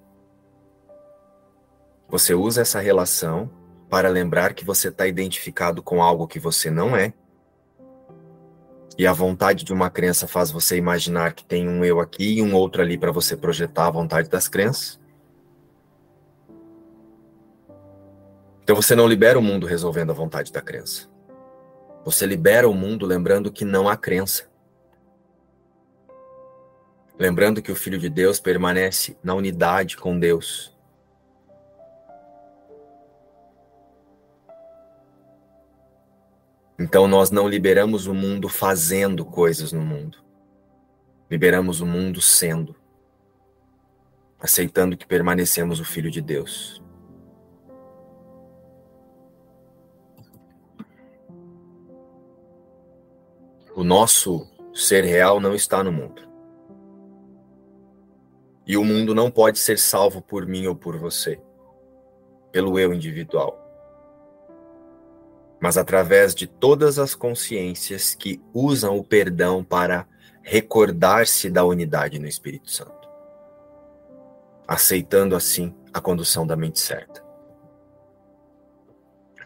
Você 2.08 2.34
usa 2.34 2.62
essa 2.62 2.80
relação 2.80 3.48
para 3.88 4.08
lembrar 4.08 4.54
que 4.54 4.64
você 4.64 4.88
está 4.88 5.06
identificado 5.06 5.82
com 5.82 6.02
algo 6.02 6.26
que 6.26 6.40
você 6.40 6.68
não 6.68 6.96
é. 6.96 7.12
E 8.96 9.06
a 9.06 9.12
vontade 9.12 9.64
de 9.64 9.72
uma 9.72 9.90
crença 9.90 10.28
faz 10.28 10.50
você 10.50 10.76
imaginar 10.76 11.32
que 11.32 11.44
tem 11.44 11.68
um 11.68 11.84
eu 11.84 12.00
aqui 12.00 12.38
e 12.38 12.42
um 12.42 12.54
outro 12.54 12.80
ali 12.80 12.96
para 12.96 13.10
você 13.10 13.36
projetar 13.36 13.88
a 13.88 13.90
vontade 13.90 14.28
das 14.28 14.46
crenças. 14.46 15.00
Então 18.62 18.76
você 18.76 18.94
não 18.94 19.06
libera 19.06 19.38
o 19.38 19.42
mundo 19.42 19.66
resolvendo 19.66 20.10
a 20.10 20.14
vontade 20.14 20.52
da 20.52 20.62
crença. 20.62 21.08
Você 22.04 22.24
libera 22.24 22.68
o 22.68 22.74
mundo 22.74 23.04
lembrando 23.04 23.50
que 23.50 23.64
não 23.64 23.88
há 23.88 23.96
crença. 23.96 24.48
Lembrando 27.18 27.62
que 27.62 27.72
o 27.72 27.76
Filho 27.76 27.98
de 27.98 28.08
Deus 28.08 28.40
permanece 28.40 29.16
na 29.22 29.34
unidade 29.34 29.96
com 29.96 30.18
Deus. 30.18 30.73
Então 36.78 37.06
nós 37.06 37.30
não 37.30 37.48
liberamos 37.48 38.06
o 38.06 38.14
mundo 38.14 38.48
fazendo 38.48 39.24
coisas 39.24 39.72
no 39.72 39.80
mundo. 39.80 40.18
Liberamos 41.30 41.80
o 41.80 41.86
mundo 41.86 42.20
sendo, 42.20 42.74
aceitando 44.40 44.96
que 44.96 45.06
permanecemos 45.06 45.80
o 45.80 45.84
Filho 45.84 46.10
de 46.10 46.20
Deus. 46.20 46.82
O 53.74 53.82
nosso 53.82 54.48
ser 54.72 55.04
real 55.04 55.40
não 55.40 55.54
está 55.54 55.82
no 55.82 55.90
mundo. 55.90 56.22
E 58.66 58.76
o 58.76 58.84
mundo 58.84 59.14
não 59.14 59.30
pode 59.30 59.58
ser 59.58 59.78
salvo 59.78 60.22
por 60.22 60.46
mim 60.46 60.66
ou 60.66 60.74
por 60.74 60.96
você, 60.96 61.40
pelo 62.50 62.78
eu 62.78 62.94
individual, 62.94 63.63
mas 65.64 65.78
através 65.78 66.34
de 66.34 66.46
todas 66.46 66.98
as 66.98 67.14
consciências 67.14 68.14
que 68.14 68.38
usam 68.52 68.98
o 68.98 69.02
perdão 69.02 69.64
para 69.64 70.06
recordar-se 70.42 71.48
da 71.48 71.64
unidade 71.64 72.18
no 72.18 72.28
Espírito 72.28 72.70
Santo. 72.70 73.08
aceitando 74.68 75.34
assim 75.34 75.74
a 75.90 76.02
condução 76.02 76.46
da 76.46 76.54
mente 76.54 76.78
certa. 76.78 77.24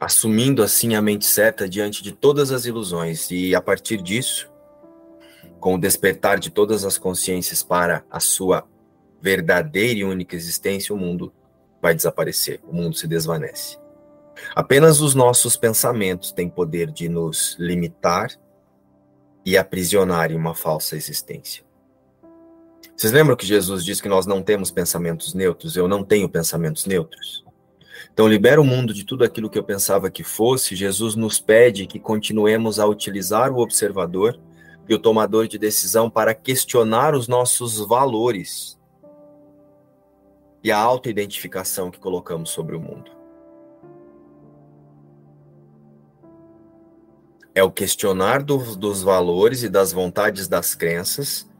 Assumindo 0.01 0.61
assim 0.61 0.97
a 0.97 1.03
mente 1.03 1.25
certa 1.25 1.69
diante 1.69 2.03
de 2.03 2.11
todas 2.11 2.51
as 2.51 2.65
ilusões, 2.67 3.31
e 3.31 3.55
a 3.55 3.61
partir 3.61 4.03
disso, 4.03 4.51
com 5.61 5.77
o 5.77 5.81
despertar 5.81 6.41
de 6.41 6.51
todas 6.51 6.85
as 6.85 6.99
consciências 6.99 7.63
para 7.63 8.05
a 8.11 8.19
sua 8.19 8.67
verdadeira 9.23 10.01
e 10.01 10.05
única 10.05 10.35
existência, 10.35 10.93
o 10.93 10.99
mundo 10.99 11.33
vai 11.81 11.95
desaparecer, 11.95 12.61
o 12.67 12.75
mundo 12.75 12.97
se 12.97 13.07
desvanece. 13.07 13.79
Apenas 14.55 15.01
os 15.01 15.15
nossos 15.15 15.57
pensamentos 15.57 16.33
têm 16.33 16.49
poder 16.49 16.91
de 16.91 17.09
nos 17.09 17.57
limitar 17.59 18.31
e 19.45 19.57
aprisionar 19.57 20.31
em 20.31 20.37
uma 20.37 20.55
falsa 20.55 20.97
existência. 20.97 21.65
Vocês 22.97 23.13
lembram 23.13 23.37
que 23.37 23.47
Jesus 23.47 23.85
disse 23.85 24.03
que 24.03 24.09
nós 24.09 24.27
não 24.27 24.43
temos 24.43 24.71
pensamentos 24.71 25.33
neutros? 25.33 25.77
Eu 25.77 25.87
não 25.87 26.03
tenho 26.03 26.29
pensamentos 26.29 26.85
neutros. 26.85 27.45
Então, 28.13 28.27
libera 28.27 28.61
o 28.61 28.65
mundo 28.65 28.93
de 28.93 29.05
tudo 29.05 29.23
aquilo 29.23 29.49
que 29.49 29.59
eu 29.59 29.63
pensava 29.63 30.11
que 30.11 30.25
fosse. 30.25 30.75
Jesus 30.75 31.15
nos 31.15 31.39
pede 31.39 31.87
que 31.87 32.01
continuemos 32.01 32.81
a 32.81 32.87
utilizar 32.87 33.53
o 33.53 33.59
observador 33.59 34.39
e 34.89 34.95
o 34.95 34.99
tomador 34.99 35.47
de 35.47 35.59
decisão 35.59 36.11
para 36.11 36.35
questionar 36.35 37.15
os 37.15 37.29
nossos 37.29 37.79
valores 37.79 38.79
e 40.65 40.73
a 40.73 40.79
autoidentificação 40.79 41.91
que 41.91 42.01
colocamos 42.01 42.51
sobre 42.51 42.75
o 42.75 42.81
mundo. 42.81 43.18
É 47.59 47.63
o 47.65 47.73
questionar 47.73 48.41
do, 48.41 48.77
dos 48.77 49.03
valores 49.03 49.65
e 49.65 49.69
das 49.69 49.93
vontades 49.93 50.47
das 50.47 50.77
crenças 50.77 51.51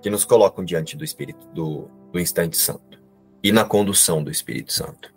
que 0.00 0.08
nos 0.08 0.24
colocam 0.24 0.64
diante 0.64 0.96
do 0.96 1.02
Espírito, 1.02 1.44
do, 1.48 1.90
do 2.12 2.20
instante 2.20 2.56
santo 2.56 3.02
e 3.42 3.50
na 3.50 3.64
condução 3.64 4.22
do 4.22 4.30
Espírito 4.30 4.72
Santo. 4.72 5.12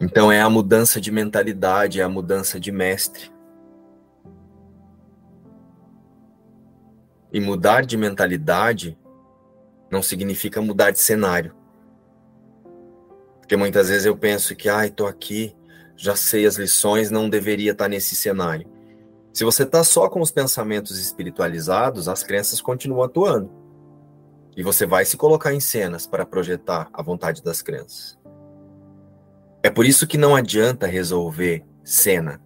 Então 0.00 0.32
é 0.32 0.40
a 0.40 0.48
mudança 0.48 0.98
de 0.98 1.10
mentalidade, 1.10 2.00
é 2.00 2.02
a 2.02 2.08
mudança 2.08 2.58
de 2.58 2.72
mestre. 2.72 3.30
E 7.30 7.38
mudar 7.38 7.84
de 7.84 7.98
mentalidade 7.98 8.98
não 9.90 10.02
significa 10.02 10.62
mudar 10.62 10.90
de 10.90 11.00
cenário. 11.00 11.54
Porque 13.40 13.58
muitas 13.58 13.90
vezes 13.90 14.06
eu 14.06 14.16
penso 14.16 14.56
que, 14.56 14.70
ai, 14.70 14.88
tô 14.88 15.06
aqui, 15.06 15.54
já 16.00 16.16
sei 16.16 16.46
as 16.46 16.56
lições, 16.56 17.10
não 17.10 17.28
deveria 17.28 17.72
estar 17.72 17.86
nesse 17.86 18.16
cenário. 18.16 18.66
Se 19.34 19.44
você 19.44 19.64
está 19.64 19.84
só 19.84 20.08
com 20.08 20.22
os 20.22 20.30
pensamentos 20.30 20.98
espiritualizados, 20.98 22.08
as 22.08 22.22
crenças 22.22 22.58
continuam 22.62 23.02
atuando. 23.02 23.50
E 24.56 24.62
você 24.62 24.86
vai 24.86 25.04
se 25.04 25.18
colocar 25.18 25.52
em 25.52 25.60
cenas 25.60 26.06
para 26.06 26.24
projetar 26.24 26.88
a 26.90 27.02
vontade 27.02 27.42
das 27.42 27.60
crenças. 27.60 28.18
É 29.62 29.68
por 29.68 29.84
isso 29.84 30.06
que 30.06 30.16
não 30.16 30.34
adianta 30.34 30.86
resolver 30.86 31.66
cena. 31.84 32.40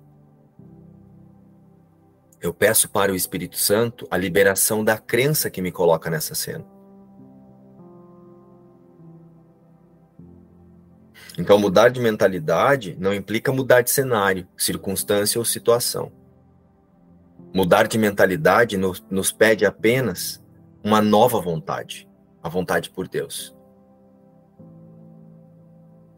Eu 2.40 2.52
peço 2.52 2.90
para 2.90 3.12
o 3.12 3.14
Espírito 3.14 3.56
Santo 3.56 4.04
a 4.10 4.16
liberação 4.16 4.82
da 4.82 4.98
crença 4.98 5.48
que 5.48 5.62
me 5.62 5.70
coloca 5.70 6.10
nessa 6.10 6.34
cena. 6.34 6.66
Então, 11.38 11.58
mudar 11.58 11.88
de 11.88 12.00
mentalidade 12.00 12.96
não 12.98 13.12
implica 13.12 13.52
mudar 13.52 13.82
de 13.82 13.90
cenário, 13.90 14.46
circunstância 14.56 15.38
ou 15.38 15.44
situação. 15.44 16.12
Mudar 17.52 17.88
de 17.88 17.98
mentalidade 17.98 18.76
nos, 18.76 19.04
nos 19.10 19.32
pede 19.32 19.66
apenas 19.66 20.42
uma 20.82 21.00
nova 21.00 21.40
vontade, 21.40 22.08
a 22.42 22.48
vontade 22.48 22.90
por 22.90 23.08
Deus. 23.08 23.54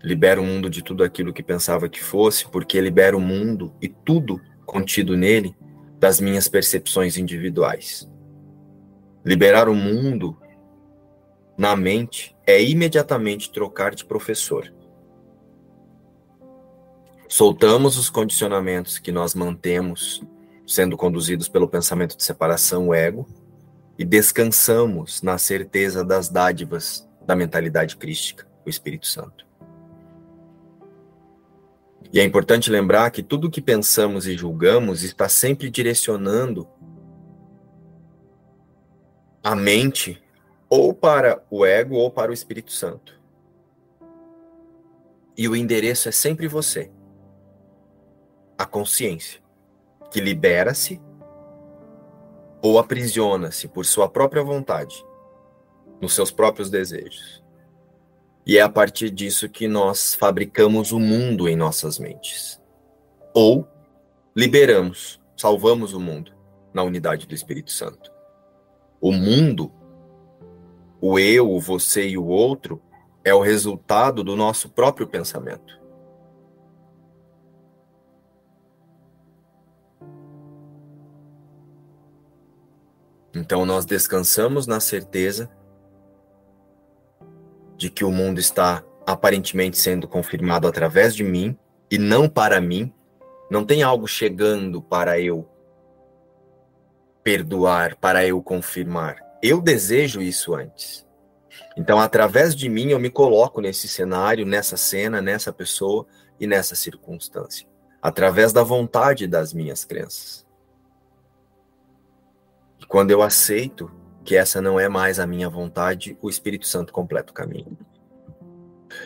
Libera 0.03 0.41
o 0.41 0.45
mundo 0.45 0.69
de 0.69 0.83
tudo 0.83 1.03
aquilo 1.03 1.33
que 1.33 1.43
pensava 1.43 1.89
que 1.89 2.03
fosse, 2.03 2.47
porque 2.49 2.81
libera 2.81 3.17
o 3.17 3.21
mundo 3.21 3.75
e 3.81 3.89
tudo 3.89 4.41
contido 4.67 5.17
nele 5.17 5.57
das 5.99 6.21
minhas 6.21 6.47
percepções 6.47 7.17
individuais. 7.17 8.09
Liberar 9.25 9.69
o 9.69 9.75
mundo 9.75 10.37
na 11.57 11.75
mente 11.75 12.37
é 12.47 12.62
imediatamente 12.62 13.51
trocar 13.51 13.95
de 13.95 14.05
professor. 14.05 14.73
Soltamos 17.29 17.97
os 17.99 18.09
condicionamentos 18.09 18.99
que 18.99 19.11
nós 19.11 19.35
mantemos 19.35 20.22
sendo 20.66 20.97
conduzidos 20.97 21.49
pelo 21.49 21.68
pensamento 21.68 22.16
de 22.16 22.24
separação, 22.24 22.89
o 22.89 22.95
ego, 22.95 23.27
e 23.99 24.05
descansamos 24.05 25.22
na 25.22 25.39
certeza 25.39 26.05
das 26.05 26.29
dádivas 26.29 27.09
da 27.24 27.35
mentalidade 27.35 27.97
crística, 27.97 28.47
o 28.64 28.68
Espírito 28.68 29.07
Santo. 29.07 29.47
E 32.12 32.20
é 32.20 32.24
importante 32.24 32.70
lembrar 32.70 33.11
que 33.11 33.22
tudo 33.22 33.49
o 33.49 33.51
que 33.51 33.61
pensamos 33.61 34.27
e 34.27 34.37
julgamos 34.37 35.03
está 35.03 35.29
sempre 35.29 35.70
direcionando 35.70 36.68
a 39.43 39.55
mente 39.55 40.22
ou 40.68 40.93
para 40.93 41.43
o 41.51 41.64
ego 41.64 41.97
ou 41.97 42.11
para 42.11 42.31
o 42.31 42.35
Espírito 42.35 42.72
Santo. 42.72 43.20
E 45.37 45.49
o 45.49 45.57
endereço 45.57 46.09
é 46.09 46.12
sempre 46.12 46.49
você 46.49 46.91
a 48.59 48.65
consciência, 48.65 49.41
que 50.11 50.21
libera-se 50.21 51.01
ou 52.63 52.79
aprisiona-se 52.79 53.69
por 53.69 53.85
sua 53.85 54.09
própria 54.09 54.43
vontade, 54.43 55.05
nos 56.01 56.15
seus 56.15 56.31
próprios 56.31 56.71
desejos. 56.71 57.45
E 58.47 58.59
é 58.59 58.63
a 58.63 58.69
partir 58.69 59.11
disso 59.11 59.49
que 59.49 59.67
nós 59.67 60.15
fabricamos 60.15 60.93
o 60.93 61.01
mundo 61.01 61.49
em 61.49 61.57
nossas 61.57 61.99
mentes. 61.99 62.61
Ou 63.35 63.67
liberamos, 64.35 65.21
salvamos 65.37 65.93
o 65.95 66.01
mundo 66.01 66.33
na 66.73 66.83
unidade 66.83 67.27
do 67.27 67.35
Espírito 67.35 67.73
Santo. 67.73 68.13
O 69.01 69.13
mundo, 69.13 69.73
o 71.01 71.19
eu, 71.19 71.51
o 71.51 71.61
você 71.61 72.09
e 72.09 72.17
o 72.17 72.27
outro, 72.27 72.81
é 73.25 73.35
o 73.35 73.41
resultado 73.41 74.23
do 74.23 74.37
nosso 74.37 74.69
próprio 74.69 75.07
pensamento. 75.07 75.81
Então 83.37 83.66
nós 83.66 83.84
descansamos 83.84 84.66
na 84.66 84.80
certeza 84.80 85.51
de 87.76 87.91
que 87.91 88.03
o 88.03 88.11
mundo 88.11 88.41
está 88.41 88.82
aparentemente 89.07 89.76
sendo 89.76 90.09
confirmado 90.09 90.66
através 90.66 91.14
de 91.14 91.22
mim 91.22 91.57
e 91.91 91.99
não 91.99 92.30
para 92.30 92.62
mim. 92.62 92.91
Não 93.51 93.62
tem 93.62 93.82
algo 93.82 94.09
chegando 94.09 94.80
para 94.80 95.20
eu 95.20 95.47
perdoar, 97.22 97.97
para 97.97 98.26
eu 98.26 98.43
confirmar. 98.43 99.16
Eu 99.43 99.61
desejo 99.61 100.22
isso 100.22 100.55
antes. 100.55 101.07
Então, 101.76 102.01
através 102.01 102.57
de 102.57 102.70
mim, 102.70 102.89
eu 102.89 102.99
me 102.99 103.11
coloco 103.11 103.61
nesse 103.61 103.87
cenário, 103.87 104.47
nessa 104.47 104.78
cena, 104.78 105.20
nessa 105.20 105.53
pessoa 105.53 106.07
e 106.41 106.47
nessa 106.47 106.74
circunstância, 106.74 107.66
através 108.01 108.53
da 108.53 108.62
vontade 108.62 109.26
das 109.26 109.53
minhas 109.53 109.84
crenças. 109.84 110.46
Quando 112.89 113.11
eu 113.11 113.22
aceito 113.22 113.91
que 114.24 114.37
essa 114.37 114.61
não 114.61 114.78
é 114.78 114.89
mais 114.89 115.18
a 115.18 115.26
minha 115.26 115.49
vontade, 115.49 116.16
o 116.20 116.28
Espírito 116.28 116.66
Santo 116.66 116.93
completa 116.93 117.30
o 117.30 117.34
caminho. 117.34 117.76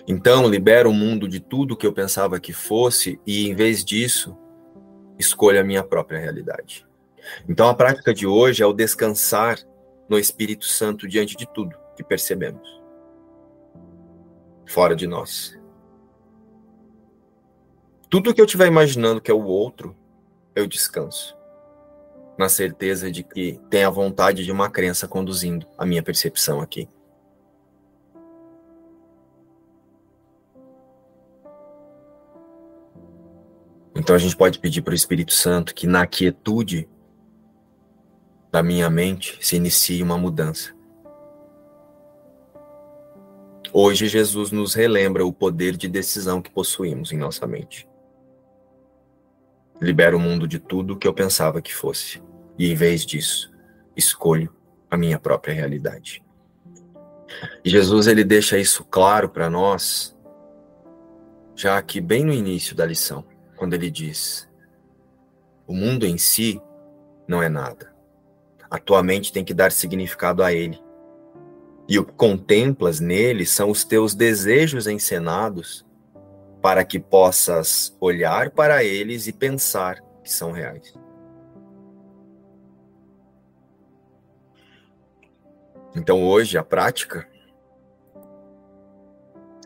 Então, 0.06 0.48
libero 0.48 0.90
o 0.90 0.94
mundo 0.94 1.26
de 1.28 1.40
tudo 1.40 1.76
que 1.76 1.86
eu 1.86 1.92
pensava 1.92 2.40
que 2.40 2.52
fosse 2.52 3.20
e, 3.26 3.48
em 3.48 3.54
vez 3.54 3.84
disso, 3.84 4.36
escolho 5.18 5.60
a 5.60 5.64
minha 5.64 5.82
própria 5.82 6.18
realidade. 6.18 6.86
Então, 7.48 7.68
a 7.68 7.74
prática 7.74 8.14
de 8.14 8.26
hoje 8.26 8.62
é 8.62 8.66
o 8.66 8.72
descansar 8.72 9.58
no 10.08 10.18
Espírito 10.18 10.64
Santo 10.64 11.08
diante 11.08 11.36
de 11.36 11.46
tudo 11.46 11.76
que 11.96 12.04
percebemos, 12.04 12.80
fora 14.66 14.94
de 14.94 15.06
nós. 15.06 15.58
Tudo 18.08 18.34
que 18.34 18.40
eu 18.40 18.46
estiver 18.46 18.66
imaginando 18.66 19.20
que 19.20 19.30
é 19.30 19.34
o 19.34 19.44
outro, 19.44 19.96
eu 20.54 20.66
descanso 20.66 21.39
na 22.40 22.48
certeza 22.48 23.12
de 23.12 23.22
que 23.22 23.60
tem 23.68 23.84
a 23.84 23.90
vontade 23.90 24.46
de 24.46 24.50
uma 24.50 24.70
crença 24.70 25.06
conduzindo 25.06 25.66
a 25.76 25.84
minha 25.84 26.02
percepção 26.02 26.62
aqui. 26.62 26.88
Então 33.94 34.16
a 34.16 34.18
gente 34.18 34.34
pode 34.34 34.58
pedir 34.58 34.80
para 34.80 34.92
o 34.92 34.94
Espírito 34.94 35.34
Santo 35.34 35.74
que 35.74 35.86
na 35.86 36.06
quietude 36.06 36.88
da 38.50 38.62
minha 38.62 38.88
mente 38.88 39.36
se 39.42 39.56
inicie 39.56 40.02
uma 40.02 40.16
mudança. 40.16 40.74
Hoje 43.70 44.08
Jesus 44.08 44.50
nos 44.50 44.72
relembra 44.72 45.26
o 45.26 45.32
poder 45.32 45.76
de 45.76 45.88
decisão 45.88 46.40
que 46.40 46.50
possuímos 46.50 47.12
em 47.12 47.18
nossa 47.18 47.46
mente. 47.46 47.86
Libera 49.78 50.16
o 50.16 50.20
mundo 50.20 50.48
de 50.48 50.58
tudo 50.58 50.96
que 50.96 51.06
eu 51.06 51.12
pensava 51.12 51.60
que 51.60 51.74
fosse. 51.74 52.29
E 52.60 52.70
em 52.70 52.74
vez 52.74 53.06
disso, 53.06 53.50
escolho 53.96 54.54
a 54.90 54.94
minha 54.94 55.18
própria 55.18 55.54
realidade. 55.54 56.22
Jesus 57.64 58.06
ele 58.06 58.22
deixa 58.22 58.58
isso 58.58 58.84
claro 58.84 59.30
para 59.30 59.48
nós, 59.48 60.14
já 61.56 61.78
aqui 61.78 62.02
bem 62.02 62.22
no 62.22 62.34
início 62.34 62.76
da 62.76 62.84
lição, 62.84 63.24
quando 63.56 63.72
ele 63.72 63.90
diz: 63.90 64.46
o 65.66 65.72
mundo 65.72 66.04
em 66.04 66.18
si 66.18 66.60
não 67.26 67.42
é 67.42 67.48
nada. 67.48 67.94
A 68.70 68.78
tua 68.78 69.02
mente 69.02 69.32
tem 69.32 69.42
que 69.42 69.54
dar 69.54 69.72
significado 69.72 70.42
a 70.42 70.52
ele. 70.52 70.78
E 71.88 71.98
o 71.98 72.04
que 72.04 72.12
contemplas 72.12 73.00
nele 73.00 73.46
são 73.46 73.70
os 73.70 73.84
teus 73.84 74.14
desejos 74.14 74.86
encenados 74.86 75.82
para 76.60 76.84
que 76.84 77.00
possas 77.00 77.96
olhar 77.98 78.50
para 78.50 78.84
eles 78.84 79.26
e 79.26 79.32
pensar 79.32 80.02
que 80.22 80.30
são 80.30 80.52
reais. 80.52 80.92
Então 85.94 86.22
hoje 86.22 86.56
a 86.56 86.62
prática 86.62 87.26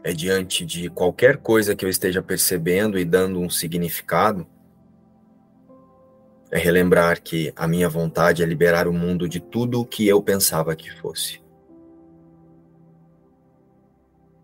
é 0.03 0.13
diante 0.13 0.65
de 0.67 0.91
qualquer 0.91 1.39
coisa 1.39 1.75
que 1.75 1.85
eu 1.85 1.89
esteja 1.89 2.23
percebendo 2.23 2.99
e 2.99 3.05
dando 3.05 3.41
um 3.41 3.49
significado, 3.49 4.47
é 6.51 6.59
relembrar 6.59 7.23
que 7.23 7.53
a 7.57 7.67
minha 7.67 7.89
vontade 7.89 8.43
é 8.43 8.47
liberar 8.47 8.87
o 8.87 8.93
mundo 8.93 9.29
de 9.29 9.41
tudo 9.41 9.81
o 9.81 9.85
que 9.85 10.07
eu 10.07 10.23
pensava 10.23 10.77
que 10.77 10.91
fosse. 11.01 11.43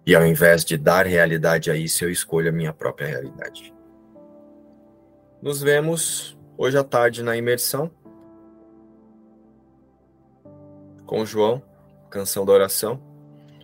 E 0.07 0.14
ao 0.14 0.26
invés 0.26 0.64
de 0.64 0.76
dar 0.76 1.07
realidade 1.07 1.70
a 1.70 1.76
isso, 1.76 2.05
eu 2.05 2.11
escolho 2.11 2.49
a 2.49 2.53
minha 2.53 2.72
própria 2.72 3.07
realidade. 3.07 3.72
Nos 5.43 5.62
vemos 5.62 6.37
hoje 6.57 6.76
à 6.76 6.83
tarde 6.83 7.22
na 7.22 7.37
imersão 7.37 7.91
com 11.07 11.20
o 11.20 11.26
João, 11.26 11.62
canção 12.11 12.44
da 12.44 12.52
oração, 12.52 13.00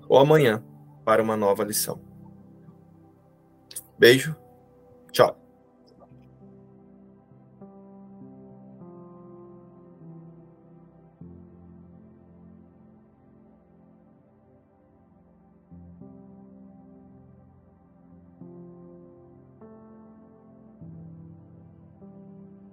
ou 0.09 0.19
amanhã 0.19 0.63
para 1.05 1.23
uma 1.23 1.37
nova 1.37 1.65
lição. 1.65 2.01
Beijo, 3.99 4.37
tchau. 5.13 5.46